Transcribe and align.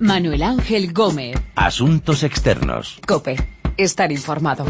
Manuel 0.00 0.44
Ángel 0.44 0.92
Gómez. 0.92 1.36
Asuntos 1.56 2.22
externos. 2.22 3.00
Cope. 3.06 3.36
Estar 3.76 4.12
informado. 4.12 4.64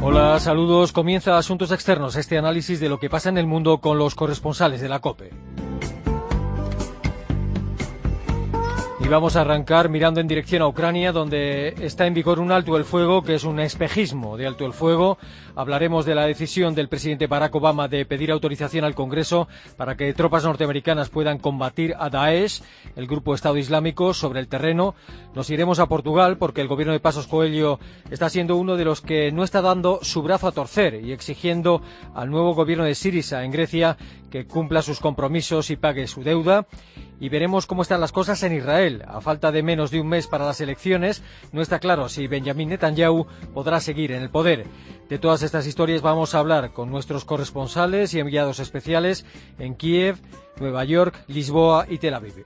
Hola, 0.00 0.40
saludos. 0.40 0.92
Comienza 0.92 1.36
Asuntos 1.36 1.70
Externos, 1.70 2.16
este 2.16 2.38
análisis 2.38 2.80
de 2.80 2.88
lo 2.88 2.98
que 2.98 3.10
pasa 3.10 3.28
en 3.28 3.36
el 3.36 3.46
mundo 3.46 3.78
con 3.78 3.98
los 3.98 4.14
corresponsales 4.14 4.80
de 4.80 4.88
la 4.88 5.00
COPE. 5.00 5.30
Y 9.08 9.10
vamos 9.10 9.36
a 9.36 9.40
arrancar 9.40 9.88
mirando 9.88 10.20
en 10.20 10.28
dirección 10.28 10.60
a 10.60 10.68
Ucrania, 10.68 11.12
donde 11.12 11.68
está 11.80 12.06
en 12.06 12.12
vigor 12.12 12.40
un 12.40 12.52
alto 12.52 12.76
el 12.76 12.84
fuego, 12.84 13.22
que 13.22 13.36
es 13.36 13.44
un 13.44 13.58
espejismo 13.58 14.36
de 14.36 14.46
alto 14.46 14.66
el 14.66 14.74
fuego. 14.74 15.16
Hablaremos 15.56 16.04
de 16.04 16.14
la 16.14 16.26
decisión 16.26 16.74
del 16.74 16.90
presidente 16.90 17.26
Barack 17.26 17.54
Obama 17.54 17.88
de 17.88 18.04
pedir 18.04 18.30
autorización 18.30 18.84
al 18.84 18.94
Congreso 18.94 19.48
para 19.78 19.96
que 19.96 20.12
tropas 20.12 20.44
norteamericanas 20.44 21.08
puedan 21.08 21.38
combatir 21.38 21.94
a 21.98 22.10
Daesh, 22.10 22.60
el 22.96 23.06
grupo 23.06 23.34
Estado 23.34 23.56
Islámico, 23.56 24.12
sobre 24.12 24.40
el 24.40 24.48
terreno. 24.48 24.94
Nos 25.34 25.48
iremos 25.48 25.78
a 25.78 25.86
Portugal 25.86 26.36
porque 26.36 26.60
el 26.60 26.68
gobierno 26.68 26.92
de 26.92 27.00
Pasos 27.00 27.26
Coelho 27.26 27.80
está 28.10 28.28
siendo 28.28 28.56
uno 28.56 28.76
de 28.76 28.84
los 28.84 29.00
que 29.00 29.32
no 29.32 29.42
está 29.42 29.62
dando 29.62 30.00
su 30.02 30.20
brazo 30.20 30.48
a 30.48 30.52
torcer 30.52 31.02
y 31.02 31.12
exigiendo 31.12 31.80
al 32.14 32.30
nuevo 32.30 32.54
gobierno 32.54 32.84
de 32.84 32.94
Sirisa 32.94 33.42
en 33.42 33.52
Grecia 33.52 33.96
que 34.30 34.46
cumpla 34.46 34.82
sus 34.82 35.00
compromisos 35.00 35.70
y 35.70 35.76
pague 35.76 36.06
su 36.06 36.22
deuda 36.22 36.66
y 37.19 37.29
veremos 37.29 37.65
cómo 37.65 37.81
están 37.81 38.01
las 38.01 38.11
cosas 38.11 38.41
en 38.43 38.53
Israel. 38.53 39.03
A 39.07 39.21
falta 39.21 39.51
de 39.51 39.63
menos 39.63 39.91
de 39.91 40.01
un 40.01 40.07
mes 40.07 40.27
para 40.27 40.45
las 40.45 40.61
elecciones, 40.61 41.23
no 41.51 41.61
está 41.61 41.79
claro 41.79 42.09
si 42.09 42.27
Benjamin 42.27 42.69
Netanyahu 42.69 43.27
podrá 43.53 43.79
seguir 43.79 44.11
en 44.11 44.21
el 44.21 44.29
poder. 44.29 44.65
De 45.09 45.19
todas 45.19 45.43
estas 45.43 45.67
historias 45.67 46.01
vamos 46.01 46.35
a 46.35 46.39
hablar 46.39 46.73
con 46.73 46.89
nuestros 46.89 47.25
corresponsales 47.25 48.13
y 48.13 48.19
enviados 48.19 48.59
especiales 48.59 49.25
en 49.59 49.75
Kiev, 49.75 50.17
Nueva 50.57 50.83
York, 50.85 51.23
Lisboa 51.27 51.85
y 51.89 51.97
Tel 51.97 52.13
Aviv. 52.13 52.45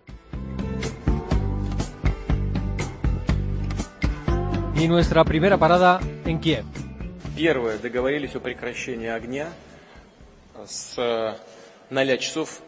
Y 4.75 4.87
nuestra 4.87 5.23
primera 5.23 5.57
parada 5.57 5.99
en 6.25 6.39
Kiev. 6.39 6.65
Первое, 7.35 7.77
договорились 7.77 8.35
о 8.35 8.39
прекращении 8.39 9.07
огня 9.07 9.47
с 10.65 10.95
0 11.89 12.17
часов 12.17 12.61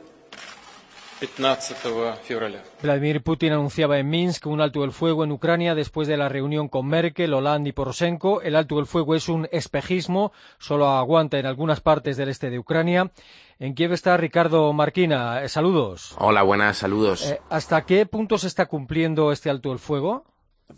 Vladimir 2.83 3.22
Putin 3.22 3.53
anunciaba 3.53 3.98
en 3.98 4.08
Minsk 4.08 4.47
un 4.47 4.61
alto 4.61 4.84
el 4.84 4.92
fuego 4.92 5.25
en 5.25 5.33
Ucrania 5.33 5.75
después 5.75 6.08
de 6.08 6.16
la 6.16 6.28
reunión 6.28 6.69
con 6.69 6.86
Merkel, 6.86 7.34
Hollande 7.34 7.70
y 7.70 7.72
Poroshenko. 7.72 8.42
El 8.42 8.56
alto 8.56 8.78
el 8.78 8.86
fuego 8.86 9.14
es 9.14 9.28
un 9.28 9.48
espejismo, 9.53 10.33
solo 10.58 10.89
aguanta 10.89 11.39
en 11.39 11.47
algunas 11.47 11.81
partes 11.81 12.16
del 12.16 12.28
este 12.28 12.50
de 12.50 12.58
Ucrania. 12.58 13.11
En 13.58 13.75
Kiev 13.75 13.92
está 13.92 14.16
Ricardo 14.16 14.72
Marquina. 14.72 15.42
Eh, 15.42 15.48
saludos. 15.48 16.14
Hola, 16.19 16.42
buenas, 16.42 16.77
saludos. 16.77 17.31
Eh, 17.31 17.41
¿Hasta 17.50 17.84
qué 17.86 18.05
punto 18.06 18.36
se 18.38 18.48
está 18.48 18.66
cumpliendo 18.66 19.33
este 19.33 19.50
alto 19.50 19.72
el 19.72 19.78
fuego? 19.78 20.25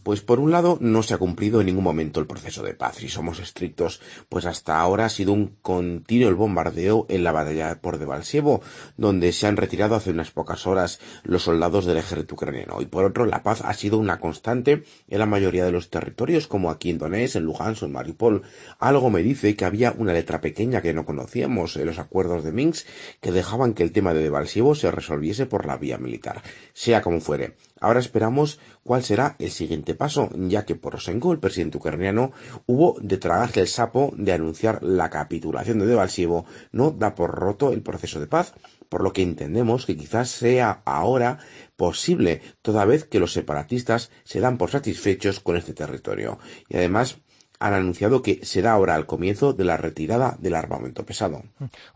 Pues 0.03 0.21
por 0.21 0.41
un 0.41 0.51
lado 0.51 0.79
no 0.81 1.05
se 1.05 1.15
ha 1.15 1.19
cumplido 1.19 1.61
en 1.61 1.67
ningún 1.67 1.85
momento 1.85 2.19
el 2.19 2.27
proceso 2.27 2.65
de 2.65 2.75
paz. 2.75 2.97
Si 2.97 3.09
somos 3.09 3.39
estrictos, 3.39 4.01
pues 4.29 4.45
hasta 4.45 4.81
ahora 4.81 5.05
ha 5.05 5.09
sido 5.09 5.33
un 5.33 5.57
continuo 5.63 6.29
el 6.29 6.35
bombardeo 6.35 7.07
en 7.09 7.23
la 7.23 7.31
batalla 7.31 7.81
por 7.81 7.99
Debalsevo, 7.99 8.63
donde 8.97 9.33
se 9.33 9.47
han 9.47 9.57
retirado 9.57 9.95
hace 9.95 10.11
unas 10.11 10.33
pocas 10.33 10.67
horas 10.67 10.99
los 11.23 11.45
soldados 11.45 11.87
del 11.87 11.99
ejército 11.99 12.35
ucraniano. 12.35 12.81
Y 12.83 12.87
por 12.87 13.05
otro, 13.05 13.27
la 13.27 13.45
paz 13.45 13.63
ha 13.65 13.75
sido 13.75 13.99
una 13.99 14.19
constante 14.19 14.83
en 15.09 15.19
la 15.21 15.27
mayoría 15.27 15.65
de 15.65 15.73
los 15.73 15.89
territorios, 15.89 16.49
como 16.49 16.71
aquí 16.71 16.91
en 16.91 16.99
Donetsk, 16.99 17.37
en 17.37 17.45
Lugansk 17.45 17.85
en 17.85 17.93
Mariupol. 17.93 18.43
Algo 18.81 19.11
me 19.11 19.23
dice 19.23 19.55
que 19.55 19.65
había 19.65 19.93
una 19.93 20.13
letra 20.13 20.41
pequeña 20.41 20.83
que 20.83 20.95
no 20.95 21.07
conocíamos 21.07 21.77
en 21.77 21.87
los 21.87 22.01
acuerdos 22.01 22.43
de 22.43 22.51
Minsk 22.51 22.87
que 23.21 23.31
dejaban 23.31 23.73
que 23.73 23.85
el 23.85 23.93
tema 23.93 24.15
de 24.15 24.23
Debalsevo 24.23 24.75
se 24.75 24.91
resolviese 24.91 25.47
por 25.47 25.65
la 25.65 25.77
vía 25.77 25.99
militar. 25.99 26.43
Sea 26.73 27.03
como 27.03 27.21
fuere, 27.21 27.55
Ahora 27.87 28.01
esperamos 28.01 28.59
cuál 28.83 29.05
será 29.05 29.37
el 29.39 29.53
siguiente 29.53 29.95
paso, 29.95 30.29
ya 30.35 30.65
que 30.65 30.75
Poroshenko, 30.75 31.31
el 31.31 31.39
presidente 31.39 31.79
ucraniano, 31.79 32.33
hubo 32.67 32.97
de 33.01 33.17
tragarse 33.17 33.61
el 33.61 33.69
sapo 33.69 34.13
de 34.17 34.33
anunciar 34.33 34.83
la 34.83 35.09
capitulación 35.09 35.79
de 35.79 35.87
Debalsevo, 35.87 36.47
no 36.73 36.91
da 36.91 37.15
por 37.15 37.31
roto 37.31 37.73
el 37.73 37.83
proceso 37.83 38.19
de 38.19 38.27
paz, 38.27 38.55
por 38.89 39.05
lo 39.05 39.13
que 39.13 39.23
entendemos 39.23 39.87
que 39.87 39.97
quizás 39.97 40.31
sea 40.31 40.83
ahora 40.85 41.39
posible, 41.77 42.43
toda 42.61 42.85
vez 42.87 43.05
que 43.05 43.21
los 43.21 43.33
separatistas 43.33 44.11
se 44.25 44.41
dan 44.41 44.59
por 44.59 44.71
satisfechos 44.71 45.39
con 45.39 45.57
este 45.57 45.73
territorio. 45.73 46.41
Y 46.69 46.79
además, 46.79 47.19
han 47.59 47.75
anunciado 47.75 48.23
que 48.23 48.45
será 48.45 48.73
ahora 48.73 48.97
el 48.97 49.07
comienzo 49.07 49.53
de 49.53 49.65
la 49.65 49.77
retirada 49.77 50.37
del 50.39 50.55
armamento 50.55 51.05
pesado. 51.05 51.43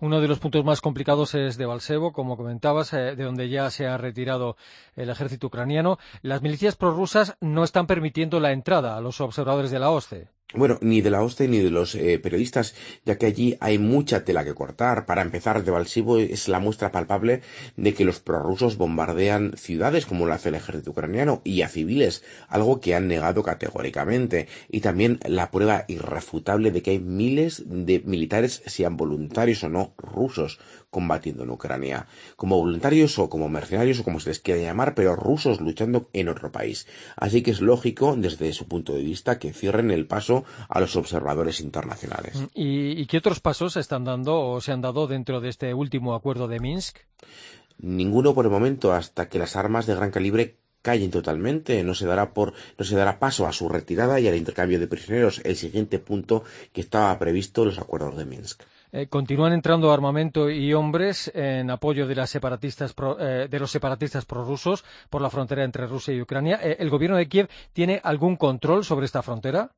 Uno 0.00 0.20
de 0.20 0.28
los 0.28 0.38
puntos 0.38 0.64
más 0.64 0.80
complicados 0.80 1.34
es 1.34 1.56
de 1.56 1.66
Balsevo, 1.66 2.12
como 2.12 2.36
comentabas, 2.36 2.92
eh, 2.92 3.16
de 3.16 3.24
donde 3.24 3.48
ya 3.48 3.70
se 3.70 3.86
ha 3.86 3.96
retirado 3.96 4.56
el 4.96 5.10
ejército 5.10 5.48
ucraniano. 5.48 5.98
Las 6.22 6.42
milicias 6.42 6.76
prorrusas 6.76 7.36
no 7.40 7.64
están 7.64 7.86
permitiendo 7.86 8.40
la 8.40 8.52
entrada 8.52 8.96
a 8.96 9.00
los 9.00 9.20
observadores 9.20 9.70
de 9.70 9.78
la 9.78 9.90
OSCE. 9.90 10.28
Bueno, 10.52 10.78
ni 10.80 11.00
de 11.00 11.10
la 11.10 11.22
OSCE 11.22 11.46
ni 11.46 11.58
de 11.58 11.70
los 11.70 11.94
eh, 11.94 12.18
periodistas, 12.18 12.74
ya 13.04 13.16
que 13.16 13.26
allí 13.26 13.56
hay 13.60 13.78
mucha 13.78 14.24
tela 14.24 14.44
que 14.44 14.52
cortar. 14.52 15.06
Para 15.06 15.22
empezar, 15.22 15.62
de 15.62 15.70
Balsivo 15.70 16.18
es 16.18 16.48
la 16.48 16.58
muestra 16.58 16.90
palpable 16.90 17.42
de 17.76 17.94
que 17.94 18.04
los 18.04 18.18
prorrusos 18.18 18.76
bombardean 18.76 19.56
ciudades 19.56 20.06
como 20.06 20.26
la 20.26 20.34
hace 20.34 20.48
el 20.48 20.56
ejército 20.56 20.90
ucraniano 20.90 21.40
y 21.44 21.62
a 21.62 21.68
civiles, 21.68 22.24
algo 22.48 22.80
que 22.80 22.96
han 22.96 23.06
negado 23.06 23.44
categóricamente. 23.44 24.48
Y 24.68 24.80
también 24.80 25.20
la 25.24 25.52
prueba 25.52 25.84
irrefutable 25.86 26.72
de 26.72 26.82
que 26.82 26.90
hay 26.90 26.98
miles 26.98 27.62
de 27.66 28.02
militares, 28.04 28.64
sean 28.66 28.96
voluntarios 28.96 29.62
o 29.62 29.68
no, 29.68 29.94
rusos, 29.98 30.58
combatiendo 30.90 31.44
en 31.44 31.50
Ucrania, 31.50 32.06
como 32.36 32.58
voluntarios 32.58 33.18
o 33.18 33.30
como 33.30 33.48
mercenarios 33.48 34.00
o 34.00 34.04
como 34.04 34.20
se 34.20 34.30
les 34.30 34.40
quiera 34.40 34.60
llamar, 34.60 34.94
pero 34.94 35.16
rusos 35.16 35.60
luchando 35.60 36.08
en 36.12 36.28
otro 36.28 36.50
país. 36.50 36.86
Así 37.16 37.42
que 37.42 37.52
es 37.52 37.60
lógico, 37.60 38.16
desde 38.16 38.52
su 38.52 38.66
punto 38.66 38.92
de 38.92 39.02
vista, 39.02 39.38
que 39.38 39.52
cierren 39.52 39.90
el 39.90 40.06
paso 40.06 40.44
a 40.68 40.80
los 40.80 40.96
observadores 40.96 41.60
internacionales. 41.60 42.36
Mm, 42.36 42.46
¿Y, 42.54 43.00
y 43.00 43.06
qué 43.06 43.18
otros 43.18 43.40
pasos 43.40 43.74
se 43.74 43.80
están 43.80 44.04
dando 44.04 44.40
o 44.40 44.60
se 44.60 44.72
han 44.72 44.80
dado 44.80 45.06
dentro 45.06 45.40
de 45.40 45.48
este 45.48 45.74
último 45.74 46.14
acuerdo 46.14 46.48
de 46.48 46.60
Minsk? 46.60 46.98
Ninguno 47.78 48.34
por 48.34 48.44
el 48.44 48.50
momento, 48.50 48.92
hasta 48.92 49.28
que 49.28 49.38
las 49.38 49.56
armas 49.56 49.86
de 49.86 49.94
gran 49.94 50.10
calibre 50.10 50.56
callen 50.82 51.10
totalmente, 51.10 51.82
no 51.84 51.94
se 51.94 52.06
dará 52.06 52.32
por, 52.32 52.52
no 52.78 52.84
se 52.84 52.96
dará 52.96 53.18
paso 53.18 53.46
a 53.46 53.52
su 53.52 53.68
retirada 53.68 54.18
y 54.20 54.28
al 54.28 54.36
intercambio 54.36 54.80
de 54.80 54.86
prisioneros, 54.86 55.40
el 55.44 55.56
siguiente 55.56 55.98
punto 55.98 56.44
que 56.72 56.80
estaba 56.80 57.18
previsto 57.18 57.62
en 57.62 57.68
los 57.68 57.78
acuerdos 57.78 58.16
de 58.16 58.24
Minsk. 58.24 58.62
Eh, 58.92 59.06
continúan 59.06 59.52
entrando 59.52 59.92
armamento 59.92 60.50
y 60.50 60.74
hombres 60.74 61.30
en 61.34 61.70
apoyo 61.70 62.08
de, 62.08 62.16
las 62.16 62.30
separatistas 62.30 62.94
eh, 63.20 63.46
de 63.48 63.60
los 63.60 63.70
separatistas 63.70 64.24
prorrusos 64.24 64.84
por 65.08 65.22
la 65.22 65.30
frontera 65.30 65.64
entre 65.64 65.86
Rusia 65.86 66.12
y 66.12 66.20
Ucrania. 66.20 66.58
Eh, 66.62 66.76
¿El 66.80 66.90
gobierno 66.90 67.16
de 67.16 67.28
Kiev 67.28 67.48
tiene 67.72 68.00
algún 68.02 68.36
control 68.36 68.84
sobre 68.84 69.06
esta 69.06 69.22
frontera? 69.22 69.70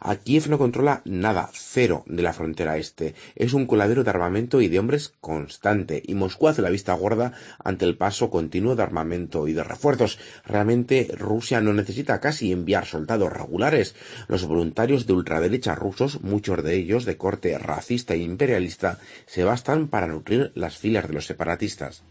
A 0.00 0.16
Kiev 0.16 0.48
no 0.48 0.58
controla 0.58 1.02
nada, 1.04 1.50
cero 1.52 2.04
de 2.06 2.22
la 2.22 2.32
frontera 2.32 2.76
este. 2.76 3.14
Es 3.34 3.52
un 3.52 3.66
coladero 3.66 4.04
de 4.04 4.10
armamento 4.10 4.60
y 4.60 4.68
de 4.68 4.78
hombres 4.78 5.14
constante, 5.20 6.02
y 6.04 6.14
Moscú 6.14 6.48
hace 6.48 6.62
la 6.62 6.70
vista 6.70 6.92
gorda 6.94 7.32
ante 7.62 7.84
el 7.84 7.96
paso 7.96 8.30
continuo 8.30 8.76
de 8.76 8.82
armamento 8.82 9.48
y 9.48 9.52
de 9.52 9.64
refuerzos. 9.64 10.18
Realmente 10.44 11.08
Rusia 11.16 11.60
no 11.60 11.72
necesita 11.72 12.20
casi 12.20 12.52
enviar 12.52 12.86
soldados 12.86 13.32
regulares. 13.32 13.94
Los 14.28 14.46
voluntarios 14.46 15.06
de 15.06 15.12
ultraderecha 15.12 15.74
rusos, 15.74 16.20
muchos 16.22 16.62
de 16.62 16.74
ellos 16.74 17.04
de 17.04 17.16
corte 17.16 17.58
racista 17.58 18.14
e 18.14 18.18
imperialista, 18.18 18.98
se 19.26 19.44
bastan 19.44 19.88
para 19.88 20.06
nutrir 20.06 20.52
las 20.54 20.76
filas 20.76 21.08
de 21.08 21.14
los 21.14 21.26
separatistas. 21.26 22.02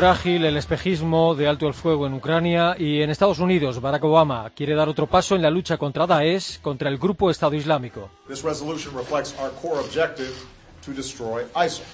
Frágil, 0.00 0.46
el 0.46 0.56
espejismo 0.56 1.34
de 1.34 1.46
alto 1.46 1.66
el 1.66 1.74
fuego 1.74 2.06
en 2.06 2.14
Ucrania 2.14 2.74
y 2.78 3.02
en 3.02 3.10
Estados 3.10 3.38
Unidos, 3.38 3.82
Barack 3.82 4.02
Obama 4.04 4.50
quiere 4.56 4.74
dar 4.74 4.88
otro 4.88 5.06
paso 5.06 5.36
en 5.36 5.42
la 5.42 5.50
lucha 5.50 5.76
contra 5.76 6.06
Daesh, 6.06 6.58
contra 6.62 6.88
el 6.88 6.96
grupo 6.96 7.30
Estado 7.30 7.54
Islámico. 7.54 8.08
This 8.26 8.42
resolution 8.42 8.96
reflects 8.96 9.34
our 9.38 9.50
core 9.60 9.78
objective 9.78 10.32
to 10.86 10.92
destroy 10.92 11.42
ISIL. 11.54 11.84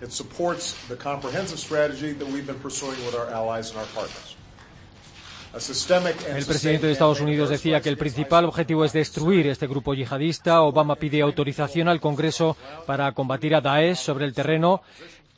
It 0.00 0.12
supports 0.12 0.76
the 0.88 0.94
comprehensive 0.96 1.58
strategy 1.58 2.12
that 2.12 2.28
we've 2.28 2.46
been 2.46 2.60
pursuing 2.62 2.96
with 3.04 3.16
our 3.16 3.28
allies 3.34 3.70
and 3.72 3.80
our 3.80 3.88
partners. 3.96 4.38
El 5.54 6.44
presidente 6.44 6.86
de 6.86 6.92
Estados 6.92 7.20
Unidos 7.20 7.48
decía 7.48 7.80
que 7.80 7.88
el 7.88 7.96
principal 7.96 8.44
objetivo 8.44 8.84
es 8.84 8.92
destruir 8.92 9.46
este 9.46 9.66
grupo 9.66 9.94
yihadista. 9.94 10.60
Obama 10.60 10.96
pide 10.96 11.22
autorización 11.22 11.88
al 11.88 12.00
Congreso 12.00 12.56
para 12.86 13.10
combatir 13.12 13.54
a 13.54 13.62
Daesh 13.62 13.96
sobre 13.96 14.26
el 14.26 14.34
terreno. 14.34 14.82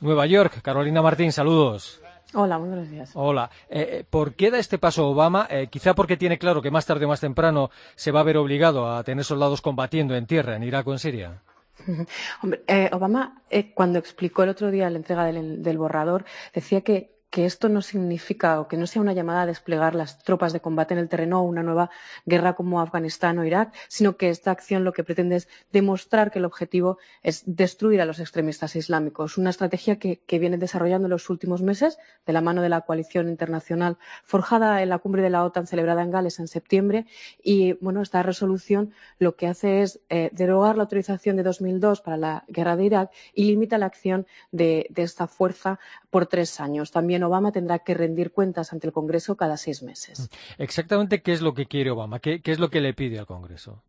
Nueva 0.00 0.26
York, 0.26 0.62
Carolina 0.62 1.02
Martín, 1.02 1.30
saludos. 1.30 2.00
Hola, 2.32 2.56
buenos 2.58 2.88
días. 2.88 3.10
Hola. 3.14 3.50
Eh, 3.68 4.04
¿Por 4.08 4.34
qué 4.34 4.50
da 4.50 4.58
este 4.58 4.78
paso 4.78 5.08
Obama? 5.08 5.46
Eh, 5.50 5.66
quizá 5.68 5.94
porque 5.94 6.16
tiene 6.16 6.38
claro 6.38 6.62
que 6.62 6.70
más 6.70 6.86
tarde 6.86 7.04
o 7.04 7.08
más 7.08 7.20
temprano 7.20 7.70
se 7.96 8.12
va 8.12 8.20
a 8.20 8.24
ver 8.24 8.36
obligado 8.36 8.90
a 8.90 9.02
tener 9.04 9.24
soldados 9.24 9.60
combatiendo 9.60 10.14
en 10.14 10.26
tierra, 10.26 10.56
en 10.56 10.62
Irak 10.62 10.86
o 10.86 10.92
en 10.92 10.98
Siria. 10.98 11.42
Hombre, 12.42 12.62
eh, 12.66 12.88
Obama, 12.92 13.42
cuando 13.74 13.98
explicó 13.98 14.44
el 14.44 14.50
otro 14.50 14.70
día 14.70 14.88
la 14.88 14.98
entrega 14.98 15.24
del, 15.24 15.62
del 15.62 15.78
borrador, 15.78 16.24
decía 16.54 16.82
que 16.82 17.19
que 17.30 17.46
esto 17.46 17.68
no 17.68 17.80
significa 17.80 18.60
o 18.60 18.66
que 18.66 18.76
no 18.76 18.86
sea 18.86 19.00
una 19.00 19.12
llamada 19.12 19.42
a 19.42 19.46
desplegar 19.46 19.94
las 19.94 20.18
tropas 20.18 20.52
de 20.52 20.60
combate 20.60 20.94
en 20.94 21.00
el 21.00 21.08
terreno 21.08 21.40
o 21.40 21.44
una 21.44 21.62
nueva 21.62 21.90
guerra 22.26 22.54
como 22.54 22.80
Afganistán 22.80 23.38
o 23.38 23.44
Irak, 23.44 23.72
sino 23.88 24.16
que 24.16 24.30
esta 24.30 24.50
acción 24.50 24.84
lo 24.84 24.92
que 24.92 25.04
pretende 25.04 25.36
es 25.36 25.48
demostrar 25.72 26.32
que 26.32 26.40
el 26.40 26.44
objetivo 26.44 26.98
es 27.22 27.42
destruir 27.46 28.00
a 28.00 28.04
los 28.04 28.18
extremistas 28.18 28.74
islámicos. 28.74 29.38
Una 29.38 29.50
estrategia 29.50 29.98
que, 29.98 30.20
viene 30.40 30.56
desarrollando 30.56 31.06
en 31.06 31.10
los 31.10 31.28
últimos 31.28 31.60
meses 31.60 31.98
de 32.24 32.32
la 32.32 32.40
mano 32.40 32.62
de 32.62 32.70
la 32.70 32.80
coalición 32.80 33.28
internacional 33.28 33.98
forjada 34.24 34.82
en 34.82 34.88
la 34.88 34.98
cumbre 34.98 35.20
de 35.20 35.28
la 35.28 35.44
OTAN 35.44 35.66
celebrada 35.66 36.02
en 36.02 36.10
Gales 36.10 36.40
en 36.40 36.48
septiembre. 36.48 37.04
Y 37.42 37.74
bueno, 37.74 38.00
esta 38.00 38.22
resolución 38.22 38.92
lo 39.18 39.36
que 39.36 39.46
hace 39.46 39.82
es 39.82 40.00
eh, 40.08 40.30
derogar 40.32 40.76
la 40.76 40.84
autorización 40.84 41.36
de 41.36 41.42
2002 41.42 42.00
para 42.00 42.16
la 42.16 42.44
guerra 42.48 42.76
de 42.76 42.86
Irak 42.86 43.10
y 43.34 43.44
limita 43.44 43.76
la 43.76 43.86
acción 43.86 44.26
de, 44.50 44.86
de 44.88 45.02
esta 45.02 45.26
fuerza 45.26 45.78
por 46.08 46.26
tres 46.26 46.58
años. 46.58 46.90
También 46.90 47.19
Obama 47.22 47.52
tendrá 47.52 47.80
que 47.80 47.94
rendir 47.94 48.32
cuentas 48.32 48.72
ante 48.72 48.86
el 48.86 48.92
Congreso 48.92 49.36
cada 49.36 49.56
seis 49.56 49.82
meses. 49.82 50.28
Exactamente 50.58 51.22
qué 51.22 51.32
es 51.32 51.42
lo 51.42 51.54
que 51.54 51.66
quiere 51.66 51.90
Obama, 51.90 52.20
qué, 52.20 52.42
qué 52.42 52.52
es 52.52 52.58
lo 52.58 52.70
que 52.70 52.80
le 52.80 52.94
pide 52.94 53.18
al 53.18 53.26
Congreso. 53.26 53.82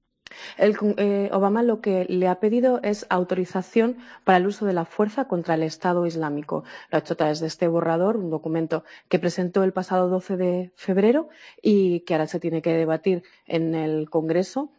El, 0.57 0.78
eh, 0.98 1.30
Obama 1.33 1.63
lo 1.63 1.81
que 1.81 2.06
le 2.10 2.28
ha 2.28 2.39
pedido 2.39 2.80
es 2.83 3.06
autorización 3.10 3.98
para 4.24 4.38
el 4.38 4.48
uso 4.48 4.66
de 4.66 4.74
la 4.74 4.86
fuerza 4.86 5.28
contra 5.28 5.56
el 5.56 5.63
Estado 5.63 6.06
Islámico. 6.06 6.63
Lo 6.89 6.98
ha 6.98 7.00
hecho 7.00 7.13
a 7.13 7.18
través 7.18 7.39
de 7.39 7.48
este 7.48 7.68
borrador, 7.68 8.18
un 8.18 8.30
documento 8.30 8.83
que 9.10 9.19
presentó 9.19 9.63
el 9.63 9.74
pasado 9.74 10.10
12 10.10 10.38
de 10.38 10.72
febrero 10.75 11.30
y 11.62 12.01
que 12.01 12.13
ahora 12.13 12.27
se 12.27 12.39
tiene 12.39 12.62
que 12.62 12.74
debatir 12.74 13.24
en 13.45 13.75
el 13.75 14.10
Congreso 14.10 14.72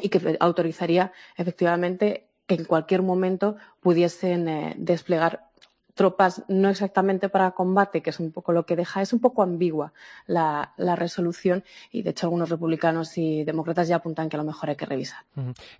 y 0.00 0.08
que 0.08 0.36
autorizaría 0.40 1.12
efectivamente 1.36 2.28
que 2.46 2.54
en 2.54 2.64
cualquier 2.64 3.02
momento 3.02 3.56
pudiesen 3.80 4.48
eh, 4.48 4.74
desplegar 4.78 5.47
tropas 5.98 6.44
no 6.46 6.70
exactamente 6.70 7.28
para 7.28 7.50
combate, 7.50 8.02
que 8.02 8.10
es 8.10 8.20
un 8.20 8.30
poco 8.30 8.52
lo 8.52 8.64
que 8.64 8.76
deja, 8.76 9.02
es 9.02 9.12
un 9.12 9.18
poco 9.18 9.42
ambigua 9.42 9.92
la, 10.26 10.72
la 10.76 10.94
resolución 10.94 11.64
y 11.90 12.02
de 12.02 12.10
hecho 12.10 12.26
algunos 12.26 12.50
republicanos 12.50 13.18
y 13.18 13.42
demócratas 13.42 13.88
ya 13.88 13.96
apuntan 13.96 14.28
que 14.28 14.36
a 14.36 14.38
lo 14.38 14.44
mejor 14.44 14.70
hay 14.70 14.76
que 14.76 14.86
revisar. 14.86 15.24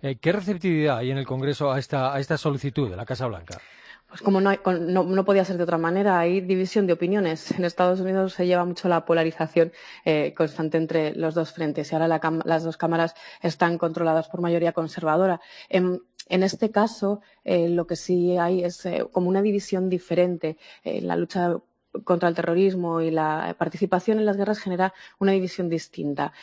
Eh, 0.01 0.17
¿Qué 0.17 0.33
receptividad 0.33 0.97
hay 0.97 1.11
en 1.11 1.19
el 1.19 1.25
Congreso 1.25 1.71
a 1.71 1.79
esta, 1.79 2.13
a 2.13 2.19
esta 2.19 2.37
solicitud 2.37 2.89
de 2.89 2.97
la 2.97 3.05
Casa 3.05 3.27
Blanca? 3.27 3.61
Pues 4.09 4.21
como 4.23 4.41
no, 4.41 4.49
hay, 4.49 4.57
no, 4.65 5.03
no, 5.03 5.23
podía 5.23 5.45
ser 5.45 5.57
de 5.57 5.63
otra 5.63 5.77
manera, 5.77 6.17
hay 6.17 6.41
división 6.41 6.87
de 6.87 6.93
opiniones. 6.93 7.51
En 7.51 7.63
Estados 7.63 7.99
Unidos 7.99 8.33
se 8.33 8.47
lleva 8.47 8.65
mucho 8.65 8.89
la 8.89 9.05
polarización 9.05 9.71
eh, 10.03 10.33
constante 10.35 10.77
entre 10.77 11.13
los 11.13 11.35
dos 11.35 11.53
frentes 11.53 11.91
y 11.91 11.95
ahora 11.95 12.07
la, 12.07 12.41
las 12.43 12.63
dos 12.63 12.75
cámaras 12.75 13.13
están 13.43 13.77
controladas 13.77 14.27
por 14.27 14.41
mayoría 14.41 14.73
conservadora. 14.73 15.39
En, 15.69 16.01
este 16.27 16.71
caso, 16.71 17.21
eh, 17.43 17.69
lo 17.69 17.85
que 17.85 17.95
sí 17.95 18.35
hay 18.37 18.63
es 18.63 18.83
eh, 18.87 19.05
como 19.11 19.29
una 19.29 19.43
división 19.43 19.89
diferente. 19.89 20.57
La 20.83 21.15
lucha 21.15 21.57
contra 22.03 22.29
el 22.29 22.35
terrorismo 22.35 23.01
y 23.01 23.11
la 23.11 23.55
participación 23.59 24.17
en 24.19 24.25
las 24.25 24.37
guerras 24.37 24.59
genera 24.59 24.93
una 25.19 25.33
división 25.33 25.69
distinta. 25.69 26.33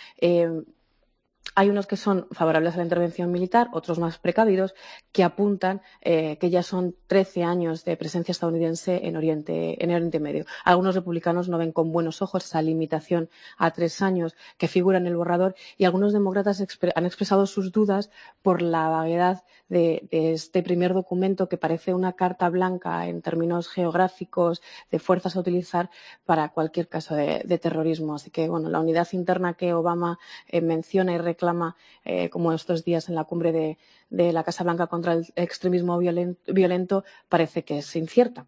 Hay 1.55 1.71
unos 1.71 1.87
que 1.87 1.97
son 1.97 2.27
favorables 2.33 2.75
a 2.75 2.79
la 2.79 2.83
intervención 2.83 3.31
militar, 3.31 3.69
otros 3.73 3.99
más 3.99 4.19
precavidos, 4.19 4.75
que 5.13 5.25
apuntan 5.25 5.81
eh, 6.03 6.37
que 6.39 6.51
ya 6.51 6.63
son 6.63 6.97
13 7.07 7.45
años 7.45 7.85
de 7.85 7.97
presencia 7.97 8.33
estadounidense 8.33 9.07
en 9.07 9.17
Oriente, 9.17 9.83
en 9.83 9.91
Oriente 9.91 10.21
Medio. 10.21 10.45
Algunos 10.65 10.95
republicanos 10.95 11.49
no 11.49 11.59
ven 11.59 11.73
con 11.73 11.93
buenos 11.93 12.21
ojos 12.21 12.45
esa 12.45 12.61
limitación 12.63 13.31
a 13.57 13.71
tres 13.71 14.03
años 14.03 14.37
que 14.59 14.69
figura 14.69 14.99
en 14.99 15.07
el 15.07 15.17
borrador 15.17 15.55
y 15.79 15.85
algunos 15.85 16.13
demócratas 16.13 16.63
han 16.95 17.07
expresado 17.07 17.47
sus 17.47 17.73
dudas 17.73 18.11
por 18.43 18.61
la 18.61 18.89
vaguedad 18.89 19.45
de, 19.69 20.07
este 20.11 20.63
primer 20.63 20.95
documento 20.95 21.49
que 21.49 21.57
parece 21.57 21.95
una 21.95 22.13
carta 22.13 22.49
blanca 22.49 23.07
en 23.07 23.23
términos 23.23 23.69
geográficos 23.69 24.63
de 24.91 24.99
fuerzas 24.99 25.37
a 25.37 25.41
utilizar 25.41 25.91
para 26.25 26.51
cualquier 26.51 26.89
caso 26.89 27.15
de, 27.15 27.43
de 27.45 27.59
terrorismo. 27.59 28.15
Así 28.15 28.31
que, 28.31 28.49
bueno, 28.49 28.69
la 28.69 28.81
unidad 28.81 29.09
interna 29.13 29.55
que 29.55 29.75
Obama 29.75 30.19
eh, 30.49 30.61
menciona 30.61 31.13
y 31.13 31.19
reclama, 31.37 31.77
eh, 32.05 32.29
como 32.31 32.53
estos 32.53 32.85
días 32.85 33.09
en 33.09 33.15
la 33.15 33.25
cumbre 33.25 33.53
de, 33.53 33.79
de, 34.11 34.33
la 34.33 34.43
Casa 34.43 34.65
Blanca 34.65 34.87
contra 34.87 35.13
el 35.13 35.27
extremismo 35.37 35.99
violento, 35.99 37.05
parece 37.29 37.63
que 37.63 37.79
es 37.79 37.97
incierta. 37.97 38.47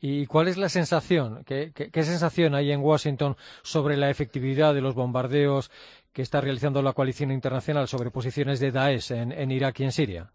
¿Y 0.00 0.26
cuál 0.26 0.48
es 0.48 0.56
la 0.56 0.68
sensación? 0.68 1.44
¿Qué, 1.44 1.72
qué, 1.74 1.90
qué 1.90 2.02
sensación 2.02 2.54
hay 2.54 2.72
en 2.72 2.80
Washington 2.80 3.36
sobre 3.62 3.96
la 3.96 4.10
efectividad 4.10 4.74
de 4.74 4.80
los 4.80 4.94
bombardeos 4.94 5.70
que 6.12 6.22
está 6.22 6.40
realizando 6.40 6.80
la 6.80 6.92
coalición 6.94 7.30
internacional 7.30 7.88
sobre 7.88 8.10
posiciones 8.10 8.60
de 8.60 8.70
Daesh 8.70 9.12
en, 9.12 9.32
en 9.32 9.50
Irak 9.50 9.80
y 9.80 9.84
en 9.84 9.92
Siria? 9.92 10.32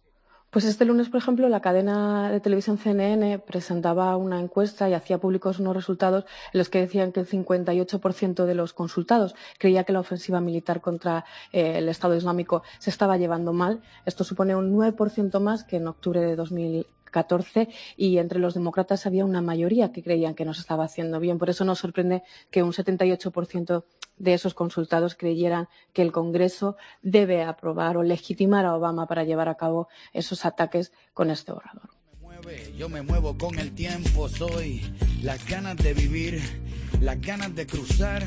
Pues 0.49 0.65
este 0.65 0.83
lunes, 0.83 1.09
por 1.09 1.19
ejemplo, 1.19 1.47
la 1.47 1.61
cadena 1.61 2.31
de 2.31 2.39
televisión 2.39 2.79
CNN 2.79 3.37
presentaba 3.37 4.17
una 4.17 4.39
encuesta 4.39 4.89
y 4.89 4.95
hacía 4.95 5.19
públicos 5.19 5.59
unos 5.59 5.75
resultados 5.75 6.25
en 6.51 6.57
los 6.57 6.69
que 6.69 6.79
decían 6.79 7.11
que 7.11 7.19
el 7.19 7.27
58% 7.27 8.45
de 8.45 8.55
los 8.55 8.73
consultados 8.73 9.35
creía 9.59 9.83
que 9.83 9.93
la 9.93 9.99
ofensiva 9.99 10.41
militar 10.41 10.81
contra 10.81 11.23
eh, 11.51 11.73
el 11.77 11.87
Estado 11.87 12.15
Islámico 12.15 12.63
se 12.79 12.89
estaba 12.89 13.17
llevando 13.17 13.53
mal. 13.53 13.83
Esto 14.07 14.23
supone 14.23 14.55
un 14.55 14.75
9% 14.75 15.39
más 15.39 15.63
que 15.63 15.75
en 15.75 15.87
octubre 15.87 16.19
de 16.19 16.35
2014 17.09 17.69
y 17.97 18.17
entre 18.17 18.39
los 18.39 18.53
demócratas 18.53 19.05
había 19.05 19.25
una 19.25 19.41
mayoría 19.41 19.91
que 19.91 20.03
creían 20.03 20.35
que 20.35 20.45
no 20.45 20.53
se 20.53 20.61
estaba 20.61 20.85
haciendo 20.85 21.19
bien. 21.19 21.37
Por 21.37 21.49
eso 21.49 21.65
nos 21.65 21.79
sorprende 21.79 22.23
que 22.51 22.63
un 22.63 22.71
78% 22.71 23.83
de 24.17 24.33
esos 24.33 24.53
consultados 24.53 25.15
creyeran 25.15 25.67
que 25.93 26.01
el 26.01 26.11
Congreso 26.11 26.77
debe 27.01 27.43
aprobar 27.43 27.97
o 27.97 28.03
legitimar 28.03 28.65
a 28.65 28.75
Obama 28.75 29.07
para 29.07 29.23
llevar 29.23 29.49
a 29.49 29.55
cabo 29.55 29.87
esos 30.13 30.45
ataques 30.45 30.91
con 31.13 31.29
este 31.29 31.51
borrador. 31.51 31.89
Yo 32.77 32.89
me 32.89 33.01
muevo 33.01 33.37
con 33.37 33.59
el 33.59 33.75
tiempo, 33.75 34.27
soy 34.29 34.81
las 35.21 35.45
ganas 35.47 35.75
de 35.77 35.93
vivir, 35.93 36.41
las 37.01 37.19
ganas 37.21 37.53
de 37.53 37.67
cruzar, 37.67 38.23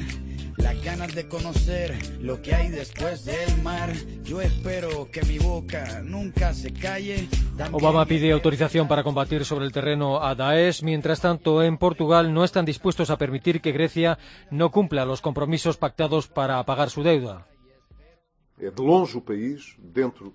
las 0.56 0.84
ganas 0.84 1.14
de 1.14 1.28
conocer 1.28 1.96
lo 2.20 2.40
que 2.42 2.54
hay 2.54 2.70
después 2.70 3.24
del 3.24 3.62
mar. 3.62 3.92
Yo 4.24 4.40
espero 4.40 5.08
que 5.10 5.22
mi 5.24 5.38
boca 5.38 6.02
nunca 6.02 6.54
se 6.54 6.72
calle. 6.72 7.28
Obama 7.72 8.06
pide 8.06 8.32
autorización 8.32 8.88
para 8.88 9.02
combatir 9.02 9.44
sobre 9.44 9.64
el 9.64 9.72
terreno 9.72 10.22
a 10.22 10.34
Daesh. 10.34 10.82
Mientras 10.82 11.20
tanto, 11.20 11.62
en 11.62 11.78
Portugal 11.78 12.32
no 12.32 12.44
están 12.44 12.64
dispuestos 12.64 13.10
a 13.10 13.18
permitir 13.18 13.60
que 13.60 13.72
Grecia 13.72 14.18
no 14.50 14.70
cumpla 14.70 15.04
los 15.04 15.20
compromisos 15.20 15.76
pactados 15.76 16.28
para 16.28 16.62
pagar 16.64 16.90
su 16.90 17.02
deuda. 17.02 17.46
É 18.58 18.70
de 18.70 18.82
longe 18.82 19.16
o 19.16 19.20
país, 19.20 19.74
dentro 19.78 20.32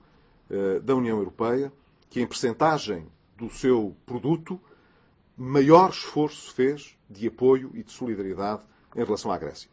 uh, 0.50 0.82
da 0.82 0.94
União 0.96 1.18
Europeia, 1.18 1.72
que 2.10 2.20
em 2.20 2.28
percentagem 2.28 3.08
do 3.38 3.50
seu 3.50 3.96
produto, 4.06 4.60
maior 5.38 5.92
esforço 5.92 6.54
fez 6.54 6.98
de 7.10 7.28
apoio 7.28 7.72
e 7.74 7.84
de 7.84 7.92
solidariedade 7.92 8.64
em 8.96 9.04
relação 9.04 9.32
à 9.32 9.38
Grécia. 9.38 9.70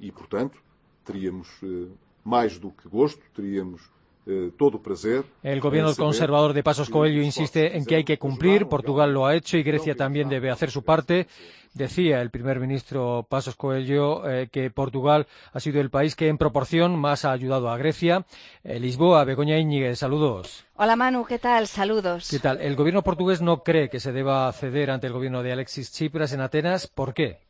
E, 0.00 0.10
portanto, 0.10 0.58
teríamos 1.04 1.48
uh, 1.62 1.90
mais 2.24 2.58
do 2.58 2.70
que 2.70 2.88
gosto, 2.88 3.22
teríamos 3.34 3.82
Eh, 4.26 4.52
todo 4.56 4.80
prazer. 4.80 5.24
El 5.42 5.60
gobierno 5.60 5.96
conservador 5.96 6.52
de 6.52 6.62
Pasos 6.62 6.90
Coelho 6.90 7.22
insiste 7.22 7.76
en 7.76 7.86
que 7.86 7.96
hay 7.96 8.04
que 8.04 8.18
cumplir. 8.18 8.66
Portugal 8.66 9.14
lo 9.14 9.26
ha 9.26 9.34
hecho 9.34 9.56
y 9.56 9.62
Grecia 9.62 9.96
también 9.96 10.28
debe 10.28 10.50
hacer 10.50 10.70
su 10.70 10.84
parte. 10.84 11.26
Decía 11.72 12.20
el 12.20 12.30
primer 12.30 12.60
ministro 12.60 13.26
Pasos 13.28 13.56
Coelho 13.56 14.28
eh, 14.28 14.48
que 14.52 14.70
Portugal 14.70 15.26
ha 15.52 15.58
sido 15.58 15.80
el 15.80 15.88
país 15.88 16.16
que 16.16 16.28
en 16.28 16.36
proporción 16.36 16.98
más 16.98 17.24
ha 17.24 17.32
ayudado 17.32 17.70
a 17.70 17.78
Grecia. 17.78 18.26
Eh, 18.62 18.78
Lisboa, 18.78 19.24
Begoña 19.24 19.58
Íñiguez, 19.58 19.98
saludos. 19.98 20.66
Hola 20.74 20.96
Manu, 20.96 21.24
¿qué 21.24 21.38
tal? 21.38 21.66
Saludos. 21.66 22.28
¿Qué 22.30 22.38
tal? 22.38 22.60
El 22.60 22.76
gobierno 22.76 23.02
portugués 23.02 23.40
no 23.40 23.62
cree 23.62 23.88
que 23.88 24.00
se 24.00 24.12
deba 24.12 24.52
ceder 24.52 24.90
ante 24.90 25.06
el 25.06 25.12
gobierno 25.14 25.42
de 25.42 25.52
Alexis 25.52 25.90
Tsipras 25.90 26.32
en 26.32 26.42
Atenas. 26.42 26.86
¿Por 26.86 27.14
qué? 27.14 27.49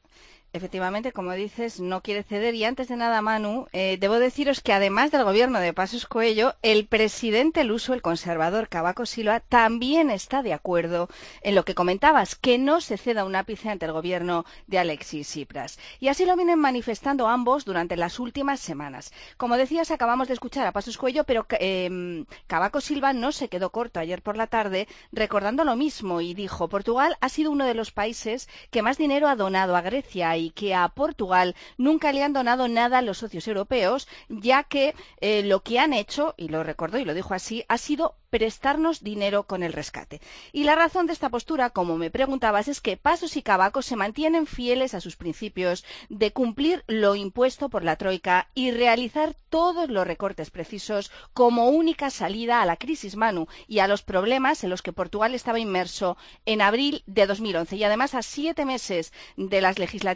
Efectivamente, 0.52 1.12
como 1.12 1.32
dices, 1.32 1.78
no 1.78 2.02
quiere 2.02 2.24
ceder. 2.24 2.56
Y 2.56 2.64
antes 2.64 2.88
de 2.88 2.96
nada, 2.96 3.22
Manu, 3.22 3.68
eh, 3.72 3.98
debo 4.00 4.18
deciros 4.18 4.60
que 4.60 4.72
además 4.72 5.12
del 5.12 5.22
gobierno 5.22 5.60
de 5.60 5.72
Pasos 5.72 6.06
Coelho, 6.06 6.56
el 6.62 6.86
presidente 6.86 7.62
Luso, 7.62 7.94
el 7.94 8.02
conservador 8.02 8.68
Cavaco 8.68 9.06
Silva, 9.06 9.38
también 9.38 10.10
está 10.10 10.42
de 10.42 10.52
acuerdo 10.52 11.08
en 11.42 11.54
lo 11.54 11.64
que 11.64 11.76
comentabas, 11.76 12.34
que 12.34 12.58
no 12.58 12.80
se 12.80 12.98
ceda 12.98 13.24
un 13.24 13.36
ápice 13.36 13.68
ante 13.68 13.86
el 13.86 13.92
gobierno 13.92 14.44
de 14.66 14.80
Alexis 14.80 15.28
Tsipras. 15.28 15.78
Y 16.00 16.08
así 16.08 16.24
lo 16.24 16.34
vienen 16.34 16.58
manifestando 16.58 17.28
ambos 17.28 17.64
durante 17.64 17.96
las 17.96 18.18
últimas 18.18 18.58
semanas. 18.58 19.12
Como 19.36 19.56
decías, 19.56 19.92
acabamos 19.92 20.26
de 20.26 20.34
escuchar 20.34 20.66
a 20.66 20.72
Pasos 20.72 20.98
Coelho, 20.98 21.22
pero 21.22 21.46
eh, 21.60 22.24
Cavaco 22.48 22.80
Silva 22.80 23.12
no 23.12 23.30
se 23.30 23.48
quedó 23.48 23.70
corto 23.70 24.00
ayer 24.00 24.20
por 24.20 24.36
la 24.36 24.48
tarde 24.48 24.88
recordando 25.12 25.62
lo 25.62 25.76
mismo 25.76 26.20
y 26.20 26.34
dijo, 26.34 26.68
Portugal 26.68 27.16
ha 27.20 27.28
sido 27.28 27.52
uno 27.52 27.66
de 27.66 27.74
los 27.74 27.92
países 27.92 28.48
que 28.72 28.82
más 28.82 28.98
dinero 28.98 29.28
ha 29.28 29.36
donado 29.36 29.76
a 29.76 29.80
Grecia 29.80 30.39
y 30.40 30.50
que 30.50 30.74
a 30.74 30.88
Portugal 30.88 31.54
nunca 31.78 32.12
le 32.12 32.22
han 32.22 32.32
donado 32.32 32.68
nada 32.68 32.98
a 32.98 33.02
los 33.02 33.18
socios 33.18 33.46
europeos, 33.46 34.08
ya 34.28 34.64
que 34.64 34.94
eh, 35.20 35.42
lo 35.42 35.62
que 35.62 35.78
han 35.78 35.92
hecho, 35.92 36.34
y 36.36 36.48
lo 36.48 36.64
recordó 36.64 36.98
y 36.98 37.04
lo 37.04 37.14
dijo 37.14 37.34
así, 37.34 37.64
ha 37.68 37.78
sido 37.78 38.16
prestarnos 38.30 39.02
dinero 39.02 39.42
con 39.42 39.62
el 39.62 39.72
rescate. 39.72 40.20
Y 40.52 40.64
la 40.64 40.76
razón 40.76 41.06
de 41.06 41.12
esta 41.12 41.28
postura, 41.28 41.70
como 41.70 41.96
me 41.96 42.10
preguntabas, 42.10 42.68
es 42.68 42.80
que 42.80 42.96
Pasos 42.96 43.36
y 43.36 43.42
Cavaco 43.42 43.82
se 43.82 43.96
mantienen 43.96 44.46
fieles 44.46 44.94
a 44.94 45.00
sus 45.00 45.16
principios 45.16 45.84
de 46.08 46.32
cumplir 46.32 46.84
lo 46.86 47.16
impuesto 47.16 47.68
por 47.68 47.84
la 47.84 47.96
Troika 47.96 48.48
y 48.54 48.70
realizar 48.70 49.34
todos 49.50 49.90
los 49.90 50.06
recortes 50.06 50.50
precisos 50.50 51.10
como 51.34 51.68
única 51.70 52.08
salida 52.10 52.62
a 52.62 52.66
la 52.66 52.76
crisis 52.76 53.16
Manu 53.16 53.48
y 53.66 53.80
a 53.80 53.88
los 53.88 54.02
problemas 54.02 54.62
en 54.62 54.70
los 54.70 54.82
que 54.82 54.92
Portugal 54.92 55.34
estaba 55.34 55.58
inmerso 55.58 56.16
en 56.46 56.62
abril 56.62 57.02
de 57.06 57.26
2011. 57.26 57.76
Y 57.76 57.84
además, 57.84 58.14
a 58.14 58.22
siete 58.22 58.64
meses 58.64 59.12
de 59.36 59.60
las 59.60 59.78
legislativas, 59.78 60.10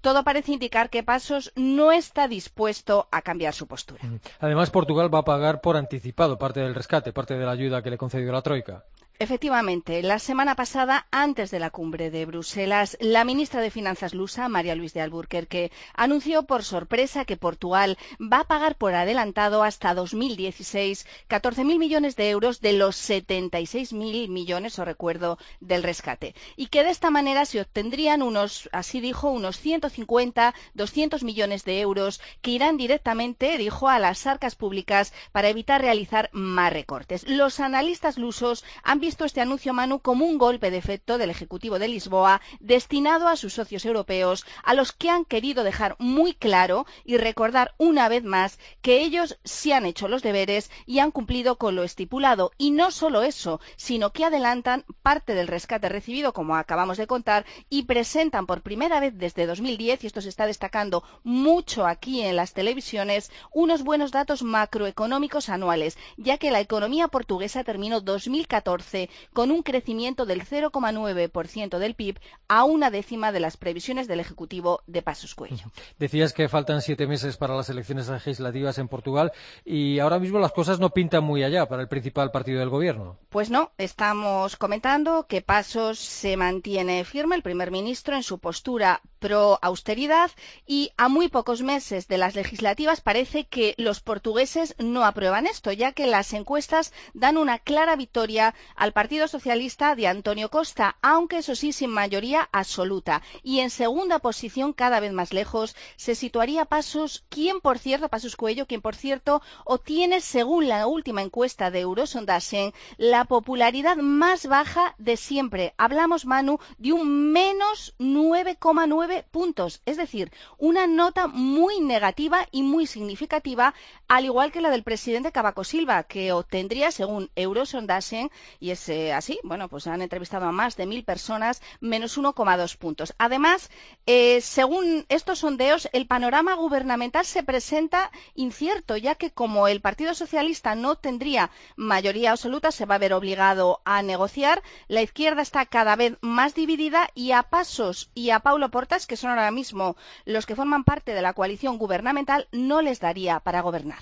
todo 0.00 0.24
parece 0.24 0.52
indicar 0.52 0.90
que 0.90 1.02
Pasos 1.02 1.52
no 1.56 1.92
está 1.92 2.28
dispuesto 2.28 3.08
a 3.10 3.22
cambiar 3.22 3.54
su 3.54 3.66
postura. 3.66 4.02
Además, 4.40 4.70
Portugal 4.70 5.12
va 5.12 5.20
a 5.20 5.24
pagar 5.24 5.60
por 5.60 5.76
anticipado 5.76 6.38
parte 6.38 6.60
del 6.60 6.74
rescate, 6.74 7.12
parte 7.12 7.36
de 7.36 7.44
la 7.44 7.52
ayuda 7.52 7.82
que 7.82 7.90
le 7.90 7.98
concedió 7.98 8.32
la 8.32 8.42
Troika. 8.42 8.84
Efectivamente, 9.22 10.02
la 10.02 10.18
semana 10.18 10.56
pasada, 10.56 11.06
antes 11.12 11.52
de 11.52 11.60
la 11.60 11.70
cumbre 11.70 12.10
de 12.10 12.26
Bruselas, 12.26 12.96
la 12.98 13.22
ministra 13.24 13.60
de 13.60 13.70
Finanzas 13.70 14.14
lusa, 14.14 14.48
María 14.48 14.74
Luis 14.74 14.94
de 14.94 15.00
Alburquerque, 15.00 15.70
anunció 15.94 16.42
por 16.42 16.64
sorpresa 16.64 17.24
que 17.24 17.36
Portugal 17.36 17.98
va 18.20 18.40
a 18.40 18.48
pagar 18.48 18.74
por 18.74 18.94
adelantado 18.94 19.62
hasta 19.62 19.94
2016 19.94 21.06
14.000 21.28 21.78
millones 21.78 22.16
de 22.16 22.30
euros 22.30 22.60
de 22.60 22.72
los 22.72 22.96
76.000 22.96 24.28
millones, 24.28 24.80
o 24.80 24.84
recuerdo, 24.84 25.38
del 25.60 25.84
rescate. 25.84 26.34
Y 26.56 26.66
que 26.66 26.82
de 26.82 26.90
esta 26.90 27.12
manera 27.12 27.44
se 27.44 27.60
obtendrían 27.60 28.22
unos, 28.22 28.68
así 28.72 29.00
dijo, 29.00 29.30
unos 29.30 29.56
150, 29.60 30.52
200 30.74 31.22
millones 31.22 31.64
de 31.64 31.80
euros 31.80 32.20
que 32.40 32.50
irán 32.50 32.76
directamente, 32.76 33.56
dijo, 33.56 33.88
a 33.88 34.00
las 34.00 34.26
arcas 34.26 34.56
públicas 34.56 35.14
para 35.30 35.48
evitar 35.48 35.80
realizar 35.80 36.28
más 36.32 36.72
recortes. 36.72 37.22
Los 37.28 37.60
analistas 37.60 38.18
lusos 38.18 38.64
han 38.82 38.98
visto 38.98 39.11
visto 39.12 39.26
este 39.26 39.42
anuncio, 39.42 39.74
Manu, 39.74 40.00
como 40.00 40.24
un 40.24 40.38
golpe 40.38 40.70
de 40.70 40.78
efecto 40.78 41.18
del 41.18 41.28
Ejecutivo 41.28 41.78
de 41.78 41.86
Lisboa 41.86 42.40
destinado 42.60 43.28
a 43.28 43.36
sus 43.36 43.52
socios 43.52 43.84
europeos, 43.84 44.46
a 44.64 44.72
los 44.72 44.92
que 44.92 45.10
han 45.10 45.26
querido 45.26 45.64
dejar 45.64 45.96
muy 45.98 46.32
claro 46.32 46.86
y 47.04 47.18
recordar 47.18 47.74
una 47.76 48.08
vez 48.08 48.24
más 48.24 48.58
que 48.80 49.02
ellos 49.02 49.38
sí 49.44 49.70
han 49.70 49.84
hecho 49.84 50.08
los 50.08 50.22
deberes 50.22 50.70
y 50.86 51.00
han 51.00 51.10
cumplido 51.10 51.58
con 51.58 51.76
lo 51.76 51.82
estipulado. 51.82 52.52
Y 52.56 52.70
no 52.70 52.90
solo 52.90 53.22
eso, 53.22 53.60
sino 53.76 54.14
que 54.14 54.24
adelantan 54.24 54.86
parte 55.02 55.34
del 55.34 55.46
rescate 55.46 55.90
recibido, 55.90 56.32
como 56.32 56.56
acabamos 56.56 56.96
de 56.96 57.06
contar, 57.06 57.44
y 57.68 57.82
presentan 57.82 58.46
por 58.46 58.62
primera 58.62 58.98
vez 58.98 59.12
desde 59.18 59.44
2010, 59.44 60.04
y 60.04 60.06
esto 60.06 60.22
se 60.22 60.30
está 60.30 60.46
destacando 60.46 61.04
mucho 61.22 61.86
aquí 61.86 62.22
en 62.22 62.36
las 62.36 62.54
televisiones, 62.54 63.30
unos 63.52 63.82
buenos 63.82 64.10
datos 64.10 64.42
macroeconómicos 64.42 65.50
anuales, 65.50 65.98
ya 66.16 66.38
que 66.38 66.50
la 66.50 66.60
economía 66.60 67.08
portuguesa 67.08 67.62
terminó 67.62 68.00
2014 68.00 69.01
con 69.32 69.50
un 69.50 69.62
crecimiento 69.62 70.26
del 70.26 70.44
0,9% 70.44 71.78
del 71.78 71.94
PIB 71.94 72.18
a 72.48 72.64
una 72.64 72.90
décima 72.90 73.32
de 73.32 73.40
las 73.40 73.56
previsiones 73.56 74.08
del 74.08 74.20
Ejecutivo 74.20 74.82
de 74.86 75.02
Pasos 75.02 75.34
Cuello. 75.34 75.66
Decías 75.98 76.32
que 76.32 76.48
faltan 76.48 76.82
siete 76.82 77.06
meses 77.06 77.36
para 77.36 77.56
las 77.56 77.68
elecciones 77.68 78.08
legislativas 78.08 78.78
en 78.78 78.88
Portugal 78.88 79.32
y 79.64 79.98
ahora 79.98 80.18
mismo 80.18 80.38
las 80.38 80.52
cosas 80.52 80.80
no 80.80 80.90
pintan 80.90 81.24
muy 81.24 81.44
allá 81.44 81.66
para 81.66 81.82
el 81.82 81.88
principal 81.88 82.30
partido 82.30 82.60
del 82.60 82.68
Gobierno. 82.68 83.18
Pues 83.28 83.50
no, 83.50 83.72
estamos 83.78 84.56
comentando 84.56 85.26
que 85.26 85.42
Pasos 85.42 85.98
se 85.98 86.36
mantiene 86.36 87.04
firme, 87.04 87.36
el 87.36 87.42
primer 87.42 87.70
ministro, 87.70 88.16
en 88.16 88.22
su 88.22 88.38
postura 88.38 89.00
pro 89.18 89.58
austeridad 89.62 90.30
y 90.66 90.90
a 90.96 91.08
muy 91.08 91.28
pocos 91.28 91.62
meses 91.62 92.08
de 92.08 92.18
las 92.18 92.34
legislativas 92.34 93.00
parece 93.00 93.46
que 93.46 93.74
los 93.78 94.00
portugueses 94.00 94.74
no 94.78 95.04
aprueban 95.04 95.46
esto, 95.46 95.72
ya 95.72 95.92
que 95.92 96.06
las 96.06 96.32
encuestas 96.32 96.92
dan 97.14 97.36
una 97.36 97.58
clara 97.58 97.96
victoria 97.96 98.54
al 98.82 98.92
Partido 98.92 99.28
Socialista 99.28 99.94
de 99.94 100.08
Antonio 100.08 100.50
Costa, 100.50 100.96
aunque 101.02 101.38
eso 101.38 101.54
sí 101.54 101.72
sin 101.72 101.90
mayoría 101.90 102.48
absoluta. 102.50 103.22
Y 103.44 103.60
en 103.60 103.70
segunda 103.70 104.18
posición, 104.18 104.72
cada 104.72 104.98
vez 104.98 105.12
más 105.12 105.32
lejos, 105.32 105.76
se 105.94 106.16
situaría 106.16 106.64
Pasos, 106.64 107.24
quien 107.28 107.60
por 107.60 107.78
cierto, 107.78 108.08
Pasos 108.08 108.34
Cuello, 108.34 108.66
quien 108.66 108.82
por 108.82 108.96
cierto 108.96 109.40
obtiene, 109.64 110.20
según 110.20 110.66
la 110.66 110.88
última 110.88 111.22
encuesta 111.22 111.70
de 111.70 111.78
Eurosondagen, 111.78 112.74
la 112.96 113.24
popularidad 113.24 113.98
más 113.98 114.46
baja 114.46 114.96
de 114.98 115.16
siempre. 115.16 115.74
Hablamos, 115.76 116.26
Manu, 116.26 116.58
de 116.78 116.92
un 116.92 117.30
menos 117.30 117.94
9,9 118.00 119.26
puntos, 119.30 119.80
es 119.86 119.96
decir, 119.96 120.32
una 120.58 120.88
nota 120.88 121.28
muy 121.28 121.78
negativa 121.78 122.48
y 122.50 122.64
muy 122.64 122.88
significativa, 122.88 123.74
al 124.08 124.24
igual 124.24 124.50
que 124.50 124.60
la 124.60 124.70
del 124.70 124.82
presidente 124.82 125.30
Cavaco 125.30 125.62
Silva, 125.62 126.02
que 126.02 126.32
obtendría, 126.32 126.90
según 126.90 127.30
Eurosondagen, 127.36 128.28
y 128.58 128.71
es 128.72 128.88
así. 129.14 129.38
Bueno, 129.42 129.68
pues 129.68 129.86
han 129.86 130.02
entrevistado 130.02 130.46
a 130.46 130.52
más 130.52 130.76
de 130.76 130.86
mil 130.86 131.04
personas, 131.04 131.62
menos 131.80 132.18
1,2 132.18 132.76
puntos. 132.76 133.14
Además, 133.18 133.70
eh, 134.06 134.40
según 134.40 135.06
estos 135.08 135.40
sondeos, 135.40 135.88
el 135.92 136.06
panorama 136.06 136.54
gubernamental 136.54 137.24
se 137.24 137.42
presenta 137.42 138.10
incierto, 138.34 138.96
ya 138.96 139.14
que 139.14 139.30
como 139.30 139.68
el 139.68 139.80
Partido 139.80 140.14
Socialista 140.14 140.74
no 140.74 140.96
tendría 140.96 141.50
mayoría 141.76 142.32
absoluta, 142.32 142.72
se 142.72 142.86
va 142.86 142.96
a 142.96 142.98
ver 142.98 143.12
obligado 143.12 143.80
a 143.84 144.02
negociar. 144.02 144.62
La 144.88 145.02
izquierda 145.02 145.42
está 145.42 145.66
cada 145.66 145.96
vez 145.96 146.16
más 146.20 146.54
dividida 146.54 147.08
y 147.14 147.32
a 147.32 147.44
Pasos 147.44 148.10
y 148.14 148.30
a 148.30 148.40
Paulo 148.40 148.70
Portas, 148.70 149.06
que 149.06 149.16
son 149.16 149.30
ahora 149.30 149.50
mismo 149.50 149.96
los 150.24 150.46
que 150.46 150.56
forman 150.56 150.84
parte 150.84 151.14
de 151.14 151.22
la 151.22 151.32
coalición 151.32 151.78
gubernamental, 151.78 152.48
no 152.52 152.82
les 152.82 153.00
daría 153.00 153.40
para 153.40 153.60
gobernar. 153.60 153.98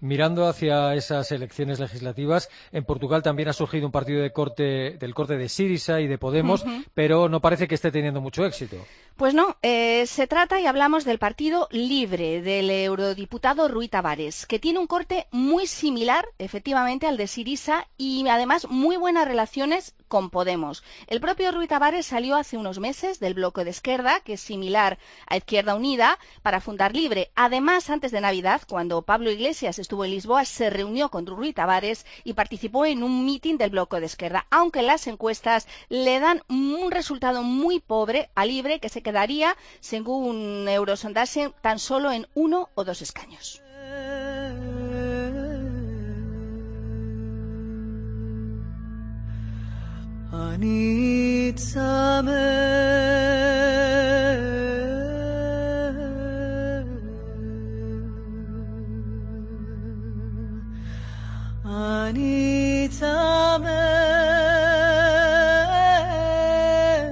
Mirando 0.00 0.46
hacia 0.46 0.94
esas 0.94 1.32
elecciones 1.32 1.80
legislativas, 1.80 2.48
en 2.72 2.84
Portugal 2.84 3.22
también 3.22 3.48
ha 3.48 3.52
surgido 3.52 3.86
un 3.86 3.92
partido 3.96 4.20
de 4.20 4.30
corte, 4.30 4.98
del 4.98 5.14
corte 5.14 5.38
de 5.38 5.48
Sirisa 5.48 6.02
y 6.02 6.06
de 6.06 6.18
Podemos, 6.18 6.66
pero 6.92 7.30
no 7.30 7.40
parece 7.40 7.66
que 7.66 7.74
esté 7.74 7.90
teniendo 7.90 8.20
mucho 8.20 8.44
éxito. 8.44 8.76
Pues 9.16 9.32
no, 9.32 9.56
eh, 9.62 10.04
se 10.06 10.26
trata 10.26 10.60
y 10.60 10.66
hablamos 10.66 11.06
del 11.06 11.18
Partido 11.18 11.66
Libre 11.70 12.42
del 12.42 12.68
eurodiputado 12.68 13.68
Rui 13.68 13.88
Tavares, 13.88 14.44
que 14.44 14.58
tiene 14.58 14.80
un 14.80 14.86
corte 14.86 15.28
muy 15.30 15.66
similar, 15.66 16.26
efectivamente, 16.36 17.06
al 17.06 17.16
de 17.16 17.26
Sirisa 17.26 17.88
y 17.96 18.28
además 18.28 18.66
muy 18.68 18.98
buenas 18.98 19.26
relaciones 19.26 19.94
con 20.08 20.30
Podemos. 20.30 20.82
El 21.06 21.20
propio 21.20 21.52
Rui 21.52 21.66
Tavares 21.66 22.06
salió 22.06 22.36
hace 22.36 22.56
unos 22.56 22.78
meses 22.78 23.20
del 23.20 23.34
bloque 23.34 23.64
de 23.64 23.70
izquierda, 23.70 24.20
que 24.20 24.34
es 24.34 24.40
similar 24.40 24.98
a 25.26 25.36
Izquierda 25.36 25.74
Unida, 25.74 26.18
para 26.42 26.60
fundar 26.60 26.94
Libre. 26.94 27.30
Además, 27.34 27.90
antes 27.90 28.12
de 28.12 28.20
Navidad, 28.20 28.62
cuando 28.68 29.02
Pablo 29.02 29.30
Iglesias 29.30 29.78
estuvo 29.78 30.04
en 30.04 30.10
Lisboa, 30.12 30.44
se 30.44 30.70
reunió 30.70 31.10
con 31.10 31.26
Rui 31.26 31.52
Tavares 31.52 32.06
y 32.24 32.34
participó 32.34 32.86
en 32.86 33.02
un 33.02 33.24
mitin 33.24 33.58
del 33.58 33.70
bloque 33.70 34.00
de 34.00 34.06
izquierda, 34.06 34.46
aunque 34.50 34.82
las 34.82 35.06
encuestas 35.06 35.66
le 35.88 36.20
dan 36.20 36.42
un 36.48 36.90
resultado 36.90 37.42
muy 37.42 37.80
pobre 37.80 38.30
a 38.34 38.46
Libre, 38.46 38.80
que 38.80 38.88
se 38.88 39.02
quedaría, 39.02 39.56
según 39.80 40.68
Eurosondaje, 40.68 41.52
tan 41.60 41.78
solo 41.78 42.12
en 42.12 42.26
uno 42.34 42.68
o 42.74 42.84
dos 42.84 43.02
escaños. 43.02 43.62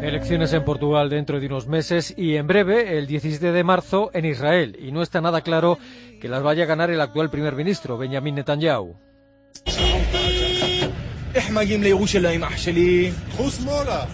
Elecciones 0.02 0.52
en 0.52 0.64
Portugal 0.64 1.09
dentro 1.11 1.40
de 1.40 1.47
unos 1.47 1.66
meses 1.66 2.14
y 2.16 2.37
en 2.37 2.47
breve, 2.47 2.99
el 2.99 3.06
17 3.06 3.52
de 3.52 3.64
marzo, 3.64 4.11
en 4.12 4.25
Israel. 4.25 4.76
Y 4.80 4.92
no 4.92 5.02
está 5.02 5.21
nada 5.21 5.40
claro 5.40 5.78
que 6.21 6.28
las 6.28 6.42
vaya 6.42 6.64
a 6.64 6.66
ganar 6.66 6.90
el 6.90 7.00
actual 7.00 7.30
primer 7.30 7.54
ministro, 7.54 7.97
Benjamin 7.99 8.35
Netanyahu. 8.35 8.97
מגיעים 11.55 11.83
לירושלים, 11.83 12.45
אח 12.45 12.57
שלי? 12.57 13.11
קחו 13.31 13.51
שמאלה! 13.51 14.05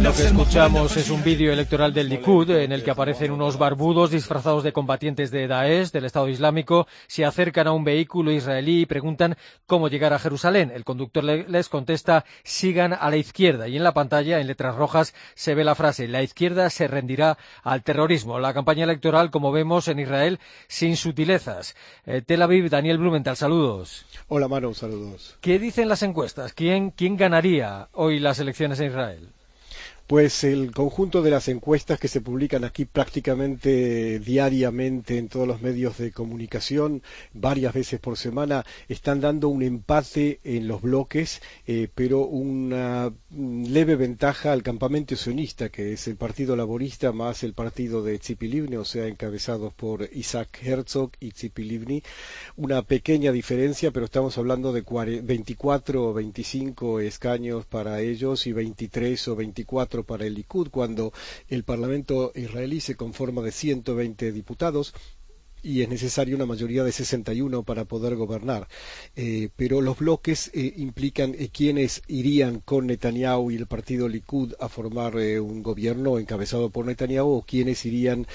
Lo 0.00 0.12
que 0.12 0.22
escuchamos 0.22 0.96
es 0.96 1.10
un 1.10 1.24
vídeo 1.24 1.52
electoral 1.52 1.92
del 1.92 2.08
Likud 2.08 2.50
en 2.50 2.70
el 2.70 2.84
que 2.84 2.92
aparecen 2.92 3.32
unos 3.32 3.58
barbudos 3.58 4.12
disfrazados 4.12 4.62
de 4.62 4.72
combatientes 4.72 5.32
de 5.32 5.48
Daesh, 5.48 5.90
del 5.90 6.04
Estado 6.04 6.28
Islámico, 6.28 6.86
se 7.08 7.24
acercan 7.24 7.66
a 7.66 7.72
un 7.72 7.82
vehículo 7.82 8.30
israelí 8.30 8.82
y 8.82 8.86
preguntan 8.86 9.36
cómo 9.66 9.88
llegar 9.88 10.12
a 10.12 10.20
Jerusalén. 10.20 10.70
El 10.72 10.84
conductor 10.84 11.24
les 11.24 11.68
contesta 11.68 12.24
sigan 12.44 12.92
a 12.92 13.10
la 13.10 13.16
izquierda 13.16 13.66
y 13.66 13.76
en 13.76 13.82
la 13.82 13.92
pantalla, 13.92 14.38
en 14.38 14.46
letras 14.46 14.76
rojas, 14.76 15.14
se 15.34 15.54
ve 15.54 15.64
la 15.64 15.74
frase 15.74 16.06
la 16.06 16.22
izquierda 16.22 16.70
se 16.70 16.86
rendirá 16.86 17.38
al 17.62 17.82
terrorismo. 17.82 18.38
La 18.38 18.54
campaña 18.54 18.84
electoral, 18.84 19.30
como 19.30 19.50
vemos 19.50 19.88
en 19.88 19.98
Israel, 19.98 20.38
sin 20.68 20.96
sutilezas. 20.96 21.74
Eh, 22.06 22.22
Tel 22.22 22.42
Aviv, 22.42 22.70
Daniel 22.70 22.98
Blumenthal, 22.98 23.36
saludos. 23.36 24.06
Hola 24.28 24.46
Manu, 24.46 24.74
saludos. 24.74 25.36
¿Qué 25.40 25.58
dicen 25.58 25.88
las 25.88 26.02
encuestas? 26.02 26.52
¿Quién, 26.52 26.90
quién 26.90 27.16
ganaría 27.16 27.88
hoy 27.92 28.20
las 28.20 28.38
elecciones 28.38 28.78
en 28.80 28.91
Israel? 28.92 29.32
Pues 30.12 30.44
el 30.44 30.72
conjunto 30.72 31.22
de 31.22 31.30
las 31.30 31.48
encuestas 31.48 31.98
que 31.98 32.06
se 32.06 32.20
publican 32.20 32.64
aquí 32.64 32.84
prácticamente 32.84 34.18
diariamente 34.18 35.16
en 35.16 35.30
todos 35.30 35.48
los 35.48 35.62
medios 35.62 35.96
de 35.96 36.12
comunicación, 36.12 37.02
varias 37.32 37.72
veces 37.72 37.98
por 37.98 38.18
semana, 38.18 38.66
están 38.90 39.22
dando 39.22 39.48
un 39.48 39.62
empate 39.62 40.38
en 40.44 40.68
los 40.68 40.82
bloques, 40.82 41.40
eh, 41.66 41.88
pero 41.94 42.26
una 42.26 43.10
leve 43.34 43.96
ventaja 43.96 44.52
al 44.52 44.62
campamento 44.62 45.16
sionista, 45.16 45.70
que 45.70 45.94
es 45.94 46.06
el 46.06 46.16
Partido 46.16 46.56
Laborista 46.56 47.12
más 47.12 47.42
el 47.42 47.54
partido 47.54 48.02
de 48.02 48.18
Tzipi 48.18 48.48
Livni, 48.48 48.76
o 48.76 48.84
sea, 48.84 49.06
encabezados 49.06 49.72
por 49.72 50.06
Isaac 50.12 50.58
Herzog 50.62 51.12
y 51.20 51.30
Tzipi 51.30 51.64
Livni. 51.64 52.02
Una 52.56 52.82
pequeña 52.82 53.32
diferencia, 53.32 53.92
pero 53.92 54.04
estamos 54.04 54.36
hablando 54.36 54.74
de 54.74 54.82
24 55.22 56.10
o 56.10 56.12
25 56.12 57.00
escaños 57.00 57.64
para 57.64 58.02
ellos 58.02 58.46
y 58.46 58.52
23 58.52 59.28
o 59.28 59.36
24 59.36 60.01
para 60.04 60.26
el 60.26 60.34
Likud 60.34 60.68
cuando 60.70 61.12
el 61.48 61.64
Parlamento 61.64 62.32
israelí 62.34 62.80
se 62.80 62.96
conforma 62.96 63.42
de 63.42 63.52
120 63.52 64.32
diputados 64.32 64.94
y 65.62 65.82
es 65.82 65.88
necesaria 65.88 66.34
una 66.34 66.46
mayoría 66.46 66.82
de 66.84 66.92
61 66.92 67.62
para 67.62 67.84
poder 67.84 68.16
gobernar. 68.16 68.68
Eh, 69.14 69.48
pero 69.56 69.80
los 69.80 69.98
bloques 69.98 70.50
eh, 70.54 70.72
implican 70.76 71.34
eh, 71.38 71.50
quiénes 71.52 72.02
irían 72.08 72.60
con 72.60 72.86
Netanyahu 72.88 73.50
y 73.50 73.56
el 73.56 73.66
partido 73.66 74.08
Likud 74.08 74.54
a 74.58 74.68
formar 74.68 75.14
un 75.16 75.62
gobierno 75.62 76.18
encabezado 76.18 76.70
por 76.70 76.86
Netanyahu 76.86 77.28
o 77.30 77.42
quiénes 77.42 77.84
irían 77.86 78.26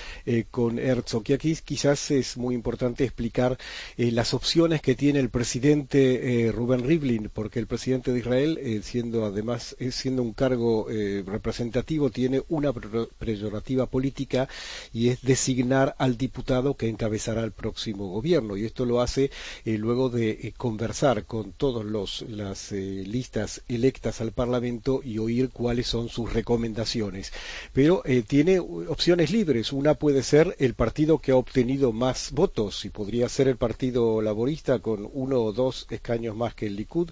con 0.52 0.80
Herzog. 0.80 1.24
Y 1.28 1.34
aquí 1.34 1.56
quizás 1.64 2.12
es 2.12 2.38
muy 2.38 2.56
importante 2.56 3.04
explicar 3.04 3.58
las 3.98 4.34
opciones 4.34 4.82
que 4.82 4.96
tiene 4.96 5.20
el 5.20 5.30
presidente 5.30 6.52
Rubén 6.54 6.84
Rivlin, 6.86 7.30
porque 7.34 7.60
el 7.60 7.68
presidente 7.68 8.12
de 8.12 8.20
Israel, 8.20 8.82
siendo 8.84 9.26
además 9.26 9.76
siendo 9.92 10.22
un 10.22 10.34
cargo 10.34 10.88
representativo, 11.26 12.10
tiene 12.10 12.44
una 12.50 12.72
prerrogativa 12.74 13.88
política 13.88 14.48
y 14.94 15.10
es 15.10 15.22
designar 15.22 15.96
al 15.98 16.18
diputado 16.18 16.76
que 16.76 16.88
encabeza 16.90 17.17
el 17.44 17.52
próximo 17.52 18.08
gobierno 18.10 18.56
y 18.58 18.66
esto 18.66 18.86
lo 18.86 19.02
hace 19.02 19.32
eh, 19.66 19.78
luego 19.78 20.10
de 20.10 20.30
eh, 20.30 20.54
conversar 20.56 21.26
con 21.26 21.52
todas 21.52 21.86
las 22.30 22.72
eh, 22.72 23.04
listas 23.06 23.62
electas 23.68 24.22
al 24.22 24.32
Parlamento 24.32 25.02
y 25.04 25.18
oír 25.18 25.50
cuáles 25.50 25.88
son 25.88 26.10
sus 26.10 26.32
recomendaciones. 26.32 27.34
Pero 27.74 28.04
tiene 28.28 28.60
opciones 28.60 29.32
libres. 29.32 29.74
Una 29.74 29.96
puede 29.96 30.24
ser 30.24 30.56
el 30.60 30.74
partido 30.76 31.20
que 31.20 31.32
ha 31.32 31.36
obtenido 31.36 31.92
más 31.92 32.32
votos 32.32 32.86
y 32.86 32.90
podría 32.90 33.28
ser 33.30 33.48
el 33.48 33.58
Partido 33.58 34.22
Laborista 34.22 34.80
con 34.80 35.10
uno 35.12 35.42
o 35.42 35.54
dos 35.54 35.88
escaños 35.90 36.36
más 36.36 36.54
que 36.56 36.68
el 36.68 36.76
Likud 36.76 37.10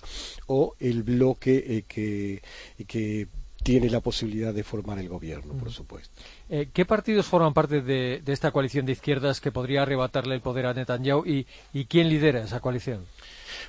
o 0.48 0.76
el 0.80 1.04
bloque 1.04 1.86
que, 1.88 2.42
que 2.88 3.28
tiene 3.66 3.90
la 3.90 4.00
posibilidad 4.00 4.54
de 4.54 4.64
formar 4.64 5.00
el 5.00 5.10
gobierno, 5.10 5.58
por 5.58 5.72
supuesto. 5.72 6.22
Eh, 6.50 6.70
¿Qué 6.72 6.86
partidos 6.86 7.26
forman 7.26 7.56
parte 7.56 7.82
de, 7.82 8.22
esta 8.28 8.52
coalición 8.52 8.86
de 8.86 8.92
izquierdas 8.92 9.42
que 9.42 9.52
podría 9.52 9.82
arrebatarle 9.82 10.36
el 10.36 10.42
poder 10.42 10.68
a 10.68 10.76
Netanyahu 10.76 11.26
y, 11.26 11.48
y 11.74 11.86
quién 11.86 12.08
lidera 12.08 12.44
esa 12.44 12.60
coalición? 12.60 13.08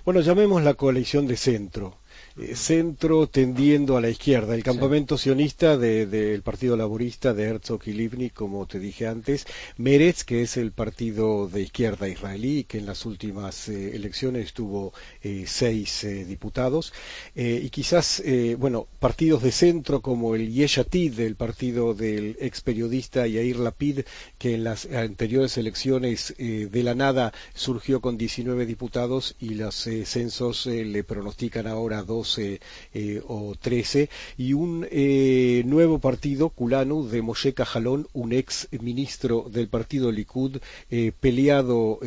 Bueno, 0.04 0.20
llamemos 0.20 0.62
la 0.62 0.74
coalición 0.74 1.26
de 1.26 1.38
centro. 1.38 1.96
Eh, 2.38 2.54
centro 2.54 3.26
tendiendo 3.28 3.96
a 3.96 4.02
la 4.02 4.10
izquierda. 4.10 4.54
El 4.54 4.62
campamento 4.62 5.16
sionista 5.16 5.78
del 5.78 6.42
Partido 6.42 6.76
Laborista 6.76 7.32
de 7.32 7.44
Herzog 7.44 7.80
y 7.86 7.92
Livni, 7.94 8.28
como 8.28 8.66
te 8.66 8.78
dije 8.78 9.06
antes, 9.06 9.46
Meretz, 9.78 10.22
que 10.22 10.42
es 10.42 10.58
el 10.58 10.72
partido 10.72 11.48
de 11.48 11.62
izquierda 11.62 12.08
israelí, 12.08 12.64
que 12.64 12.76
en 12.76 12.84
las 12.84 13.06
últimas 13.06 13.70
eh, 13.70 13.96
elecciones 13.96 14.52
tuvo 14.52 14.92
eh, 15.22 15.44
seis 15.46 16.06
diputados, 16.26 16.92
y 17.34 17.70
quizás, 17.70 18.22
bueno, 18.58 18.86
partidos 18.98 19.42
de 19.42 19.52
centro 19.52 20.00
como 20.00 20.34
el 20.34 20.52
Yeshatid, 20.52 21.14
del 21.14 21.36
partido 21.36 21.94
del 21.94 22.36
ex 22.40 22.60
periodista 22.60 23.26
Yair 23.26 23.56
Lapid, 23.58 24.00
que 24.38 24.54
en 24.54 24.64
las 24.64 24.86
anteriores 24.86 25.56
elecciones 25.56 26.34
de 26.38 26.82
la 26.82 26.94
nada 26.94 27.32
surgió 27.54 28.00
con 28.00 28.16
19 28.18 28.66
diputados 28.66 29.36
y 29.38 29.54
los 29.54 29.74
censos 30.04 30.66
le 30.66 31.04
pronostican 31.04 31.66
ahora 31.66 32.02
dos 32.02 32.25
eh, 32.38 33.22
o 33.28 33.54
13, 33.60 34.08
y 34.36 34.52
un 34.52 34.86
eh, 34.90 35.62
nuevo 35.66 35.98
partido, 35.98 36.50
Kulanu, 36.50 37.06
de 37.08 37.22
Moshe 37.22 37.54
Cajalón, 37.54 38.08
un 38.12 38.32
ex 38.32 38.68
ministro 38.80 39.46
del 39.50 39.68
partido 39.68 40.10
Likud, 40.12 40.58
eh, 40.90 41.12
peleado 41.18 42.00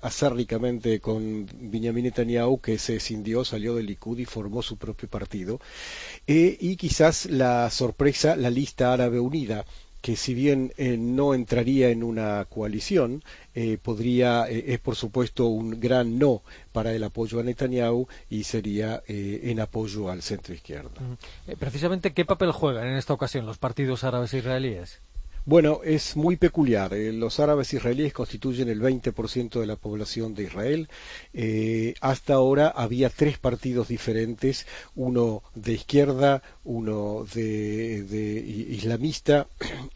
acérricamente 0.00 1.00
con 1.00 1.46
Benjamin 1.60 2.04
Netanyahu, 2.04 2.60
que 2.60 2.78
se 2.78 2.96
escindió, 2.96 3.44
salió 3.44 3.74
del 3.74 3.86
Likud 3.86 4.18
y 4.18 4.24
formó 4.24 4.62
su 4.62 4.76
propio 4.76 5.08
partido. 5.08 5.60
y 6.26 6.76
quizás 6.76 7.26
la 7.26 7.70
sorpresa, 7.70 8.36
la 8.36 8.50
lista 8.50 8.92
árabe 8.92 9.20
unida 9.20 9.64
que 10.04 10.16
si 10.16 10.34
bien 10.34 10.70
no 11.16 11.32
entraría 11.32 11.88
en 11.88 12.02
una 12.02 12.44
coalición, 12.44 13.24
eh, 13.54 13.78
podría, 13.80 14.46
eh, 14.50 14.74
es 14.74 14.78
por 14.78 14.96
supuesto 14.96 15.46
un 15.46 15.80
gran 15.80 16.18
no 16.18 16.42
para 16.72 16.92
el 16.92 17.02
apoyo 17.04 17.40
a 17.40 17.42
Netanyahu 17.42 18.06
y 18.28 18.44
sería 18.44 19.02
eh, 19.08 19.40
en 19.44 19.60
apoyo 19.60 20.10
al 20.10 20.20
centro 20.20 20.52
izquierda. 20.52 20.90
Precisamente, 21.58 22.12
¿qué 22.12 22.26
papel 22.26 22.52
juegan 22.52 22.86
en 22.86 22.96
esta 22.96 23.14
ocasión 23.14 23.46
los 23.46 23.56
partidos 23.56 24.04
árabes 24.04 24.34
israelíes? 24.34 25.00
Bueno, 25.46 25.80
es 25.84 26.16
muy 26.16 26.36
peculiar. 26.36 26.92
los 26.92 27.38
árabes 27.38 27.74
israelíes 27.74 28.14
constituyen 28.14 28.70
el 28.70 28.80
20% 28.80 29.60
de 29.60 29.66
la 29.66 29.76
población 29.76 30.34
de 30.34 30.44
Israel. 30.44 30.88
hasta 32.00 32.32
ahora 32.32 32.68
había 32.68 33.10
tres 33.10 33.36
partidos 33.36 33.88
diferentes, 33.88 34.66
uno 34.96 35.42
de 35.54 35.74
izquierda, 35.74 36.42
uno 36.64 37.26
de, 37.34 38.42
islamista 38.70 39.46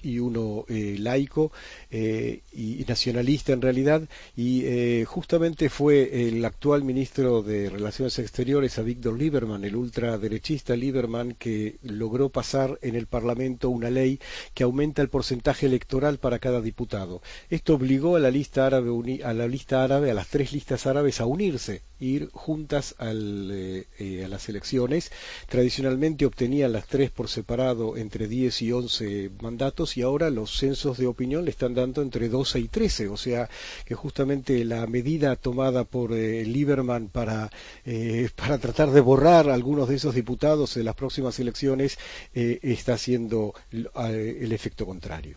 y 0.02 0.18
uno 0.18 0.66
laico 0.68 1.50
y 1.90 2.84
nacionalista 2.86 3.54
en 3.54 3.62
realidad, 3.62 4.02
y 4.36 4.64
eh, 4.66 5.06
justamente 5.06 5.70
fue 5.70 6.28
el 6.28 6.44
actual 6.44 6.84
ministro 6.84 7.42
de 7.42 7.70
Relaciones 7.70 8.18
Exteriores, 8.18 8.78
a 8.78 8.82
Víctor 8.82 9.18
Lieberman, 9.18 9.64
el 9.64 9.76
ultraderechista 9.76 10.76
Lieberman, 10.76 11.32
que 11.38 11.76
logró 11.82 12.28
pasar 12.28 12.78
en 12.82 12.96
el 12.96 13.06
Parlamento 13.06 13.70
una 13.70 13.88
ley 13.88 14.20
que 14.52 14.64
aumenta 14.64 15.00
el 15.00 15.08
porcentaje 15.08 15.37
electoral 15.62 16.18
para 16.18 16.38
cada 16.38 16.60
diputado. 16.60 17.22
Esto 17.50 17.74
obligó 17.74 18.16
a 18.16 18.20
la 18.20 18.30
lista 18.30 18.66
árabe, 18.66 18.90
a 19.24 19.32
la 19.32 19.48
lista 19.48 19.82
árabe, 19.82 20.10
a 20.10 20.14
las 20.14 20.28
tres 20.28 20.52
listas 20.52 20.86
árabes 20.86 21.20
a 21.20 21.26
unirse, 21.26 21.82
ir 22.00 22.30
juntas 22.32 22.94
eh, 23.00 23.84
eh, 23.98 24.24
a 24.24 24.28
las 24.28 24.48
elecciones. 24.48 25.10
Tradicionalmente 25.48 26.26
obtenían 26.26 26.72
las 26.72 26.86
tres 26.86 27.10
por 27.10 27.28
separado 27.28 27.96
entre 27.96 28.28
10 28.28 28.62
y 28.62 28.72
11 28.72 29.30
mandatos 29.40 29.96
y 29.96 30.02
ahora 30.02 30.30
los 30.30 30.58
censos 30.58 30.98
de 30.98 31.06
opinión 31.06 31.44
le 31.44 31.50
están 31.50 31.74
dando 31.74 32.02
entre 32.02 32.28
12 32.28 32.60
y 32.60 32.68
13, 32.68 33.08
o 33.08 33.16
sea, 33.16 33.48
que 33.84 33.94
justamente 33.94 34.64
la 34.64 34.86
medida 34.86 35.36
tomada 35.36 35.84
por 35.84 36.12
eh, 36.12 36.44
Lieberman 36.44 37.08
para, 37.08 37.50
eh, 37.84 38.28
para 38.36 38.58
tratar 38.58 38.90
de 38.90 39.00
borrar 39.00 39.48
a 39.48 39.54
algunos 39.54 39.88
de 39.88 39.96
esos 39.96 40.14
diputados 40.14 40.76
en 40.76 40.84
las 40.84 40.94
próximas 40.94 41.38
elecciones 41.38 41.98
está 42.32 42.94
haciendo 42.94 43.54
el 43.70 44.52
efecto 44.52 44.86
contrario. 44.86 45.27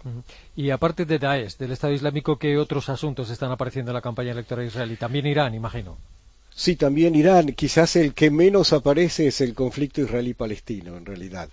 Y 0.55 0.69
aparte 0.69 1.05
de 1.05 1.19
Daesh, 1.19 1.57
del 1.57 1.71
Estado 1.71 1.93
Islámico, 1.93 2.37
¿qué 2.37 2.57
otros 2.57 2.89
asuntos 2.89 3.29
están 3.29 3.51
apareciendo 3.51 3.91
en 3.91 3.95
la 3.95 4.01
campaña 4.01 4.31
electoral 4.31 4.65
israelí? 4.65 4.95
También 4.95 5.25
Irán, 5.27 5.53
imagino. 5.53 5.97
Sí, 6.53 6.75
también 6.75 7.15
Irán. 7.15 7.53
Quizás 7.53 7.95
el 7.95 8.13
que 8.13 8.29
menos 8.29 8.73
aparece 8.73 9.27
es 9.27 9.41
el 9.41 9.53
conflicto 9.53 10.01
israelí-palestino, 10.01 10.97
en 10.97 11.05
realidad. 11.05 11.49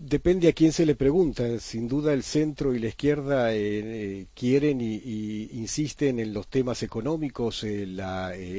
Depende 0.00 0.48
a 0.48 0.54
quién 0.54 0.72
se 0.72 0.86
le 0.86 0.94
pregunta. 0.94 1.60
Sin 1.60 1.86
duda 1.86 2.14
el 2.14 2.22
centro 2.22 2.74
y 2.74 2.78
la 2.78 2.88
izquierda 2.88 3.54
eh, 3.54 4.26
quieren 4.34 4.80
y, 4.80 5.50
insisten 5.52 6.18
en 6.18 6.32
los 6.32 6.48
temas 6.48 6.82
económicos, 6.82 7.64
el 7.64 8.00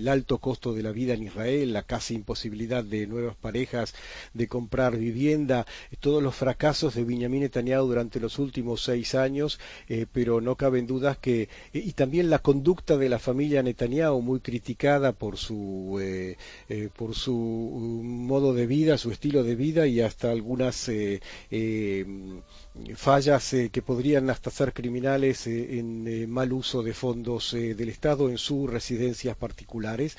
alto 0.08 0.38
costo 0.38 0.73
de 0.73 0.84
la 0.84 0.91
vida 0.91 1.15
en 1.15 1.23
Israel, 1.23 1.73
la 1.73 1.82
casi 1.84 2.13
imposibilidad 2.13 2.84
de 2.84 3.08
nuevas 3.08 3.36
parejas 3.36 3.95
de 4.36 4.47
comprar 4.47 4.97
vivienda, 4.97 5.65
todos 5.99 6.21
los 6.21 6.36
fracasos 6.36 6.93
de 6.93 7.04
Benjamin 7.04 7.41
Netanyahu 7.41 7.88
durante 7.88 8.19
los 8.19 8.38
últimos 8.38 8.84
seis 8.84 9.15
años, 9.15 9.60
pero 10.12 10.41
no 10.41 10.56
caben 10.56 10.86
dudas 10.86 11.17
que 11.17 11.49
y 11.73 11.93
también 11.93 12.30
la 12.30 12.39
conducta 12.39 12.97
de 12.97 13.10
la 13.10 13.17
familia 13.17 13.63
Netanyahu 13.63 14.21
muy 14.21 14.41
criticada 14.41 15.12
por 15.13 15.38
su 15.38 15.99
por 16.95 17.15
su 17.15 17.34
modo 17.34 18.54
de 18.54 18.67
vida, 18.67 18.97
su 18.97 19.12
estilo 19.12 19.43
de 19.43 19.56
vida 19.56 19.88
y 19.88 20.01
hasta 20.01 20.30
algunas 20.30 20.89
eh, 21.50 22.06
fallas 22.95 23.53
eh, 23.53 23.69
que 23.69 23.81
podrían 23.81 24.29
hasta 24.29 24.49
ser 24.49 24.73
criminales 24.73 25.45
eh, 25.47 25.79
en 25.79 26.07
eh, 26.07 26.27
mal 26.27 26.53
uso 26.53 26.84
de 26.84 26.93
fondos 26.93 27.51
del 27.51 27.89
Estado 27.89 28.29
en 28.29 28.38
sus 28.38 28.69
residencias 28.69 29.36
particulares, 29.36 30.17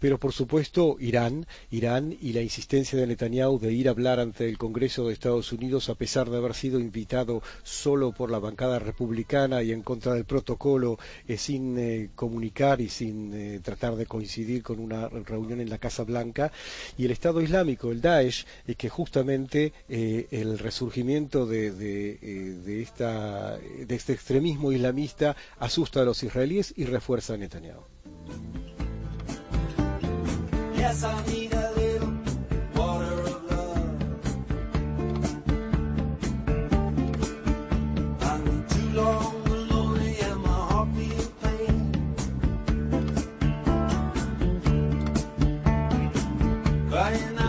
pero 0.00 0.18
por 0.18 0.32
supuesto 0.32 0.96
Irán, 1.00 1.46
Irán 1.70 2.16
y 2.20 2.32
la 2.32 2.40
insistencia 2.40 2.98
de 2.98 3.06
Netanyahu 3.06 3.58
de 3.58 3.72
ir 3.72 3.88
a 3.88 3.90
hablar 3.90 4.20
ante 4.20 4.48
el 4.48 4.58
Congreso 4.58 5.06
de 5.06 5.12
Estados 5.12 5.52
Unidos 5.52 5.88
a 5.88 5.94
pesar 5.94 6.30
de 6.30 6.36
haber 6.36 6.54
sido 6.54 6.80
invitado 6.80 7.42
solo 7.62 8.12
por 8.12 8.30
la 8.30 8.38
bancada 8.38 8.78
republicana 8.78 9.62
y 9.62 9.72
en 9.72 9.82
contra 9.82 10.14
del 10.14 10.24
protocolo 10.24 10.98
sin 11.36 12.08
comunicar 12.14 12.80
y 12.80 12.88
sin 12.88 13.60
tratar 13.62 13.96
de 13.96 14.06
coincidir 14.06 14.62
con 14.62 14.78
una 14.78 15.08
reunión 15.08 15.60
en 15.60 15.70
la 15.70 15.78
Casa 15.78 16.04
Blanca. 16.04 16.52
Y 16.96 17.04
el 17.04 17.10
Estado 17.10 17.40
Islámico, 17.40 17.90
el 17.90 18.00
Daesh, 18.00 18.46
que 18.76 18.88
justamente 18.88 19.72
el 19.88 20.58
resurgimiento 20.58 21.46
de 21.46 21.81
de, 21.82 22.82
esta, 22.82 23.56
de 23.56 23.94
este 23.94 24.12
extremismo 24.12 24.72
islamista 24.72 25.36
asusta 25.58 26.00
a 26.00 26.04
los 26.04 26.22
israelíes 26.22 26.72
y 26.76 26.84
refuerza 26.84 27.34
a 27.34 27.36
Netanyahu. 27.36 27.82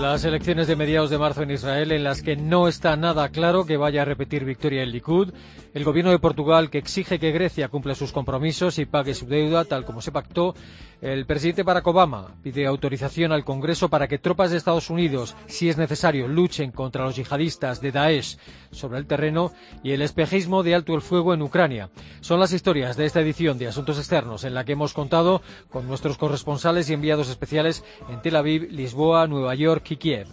Las 0.03 0.25
elecciones 0.25 0.67
de 0.67 0.75
mediados 0.75 1.09
de 1.09 1.17
marzo 1.17 1.43
en 1.43 1.51
Israel, 1.51 1.93
en 1.93 2.03
las 2.03 2.21
que 2.21 2.35
no 2.35 2.67
está 2.67 2.97
nada 2.97 3.29
claro 3.29 3.65
que 3.65 3.77
vaya 3.77 4.01
a 4.01 4.05
repetir 4.05 4.43
victoria 4.43 4.83
el 4.83 4.91
Likud, 4.91 5.31
el 5.73 5.85
gobierno 5.85 6.11
de 6.11 6.19
Portugal 6.19 6.69
que 6.69 6.77
exige 6.77 7.19
que 7.19 7.31
Grecia 7.31 7.69
cumpla 7.69 7.95
sus 7.95 8.11
compromisos 8.11 8.79
y 8.79 8.85
pague 8.85 9.13
su 9.13 9.27
deuda 9.27 9.63
tal 9.63 9.85
como 9.85 10.01
se 10.01 10.11
pactó, 10.11 10.55
el 11.01 11.25
presidente 11.25 11.63
Barack 11.63 11.87
Obama 11.87 12.35
pide 12.43 12.65
autorización 12.65 13.31
al 13.31 13.43
Congreso 13.43 13.89
para 13.89 14.07
que 14.07 14.19
tropas 14.19 14.51
de 14.51 14.57
Estados 14.57 14.89
Unidos, 14.89 15.35
si 15.47 15.67
es 15.67 15.77
necesario, 15.77 16.27
luchen 16.27 16.71
contra 16.71 17.03
los 17.03 17.15
yihadistas 17.15 17.81
de 17.81 17.91
Daesh 17.91 18.37
sobre 18.71 18.99
el 18.99 19.05
terreno 19.05 19.51
y 19.83 19.91
el 19.91 20.01
espejismo 20.01 20.63
de 20.63 20.75
alto 20.75 20.95
el 20.95 21.01
fuego 21.01 21.33
en 21.33 21.41
Ucrania. 21.41 21.89
Son 22.21 22.39
las 22.39 22.53
historias 22.53 22.95
de 22.95 23.05
esta 23.05 23.21
edición 23.21 23.57
de 23.57 23.67
Asuntos 23.67 23.97
Externos 23.97 24.43
en 24.43 24.53
la 24.53 24.63
que 24.63 24.73
hemos 24.73 24.93
contado 24.93 25.41
con 25.69 25.87
nuestros 25.87 26.17
corresponsales 26.17 26.89
y 26.89 26.93
enviados 26.93 27.29
especiales 27.29 27.83
en 28.09 28.21
Tel 28.21 28.35
Aviv, 28.35 28.67
Lisboa, 28.69 29.27
Nueva 29.27 29.55
York 29.55 29.92
Kiev. 29.97 30.27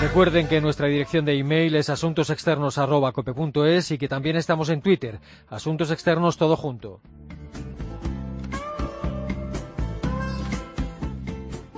Recuerden 0.00 0.48
que 0.48 0.60
nuestra 0.60 0.86
dirección 0.86 1.24
de 1.24 1.38
email 1.38 1.74
es 1.76 1.88
asuntosexternos.cope.es 1.88 3.90
y 3.90 3.98
que 3.98 4.06
también 4.06 4.36
estamos 4.36 4.68
en 4.68 4.82
Twitter, 4.82 5.18
Asuntos 5.48 5.90
Externos 5.90 6.36
Todo 6.36 6.56
Junto. 6.56 7.00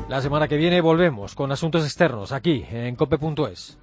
La 0.08 0.20
semana 0.20 0.48
que 0.48 0.56
viene 0.56 0.80
volvemos 0.80 1.34
con 1.34 1.50
Asuntos 1.50 1.84
Externos 1.84 2.32
aquí 2.32 2.64
en 2.70 2.94
cope.es. 2.94 3.78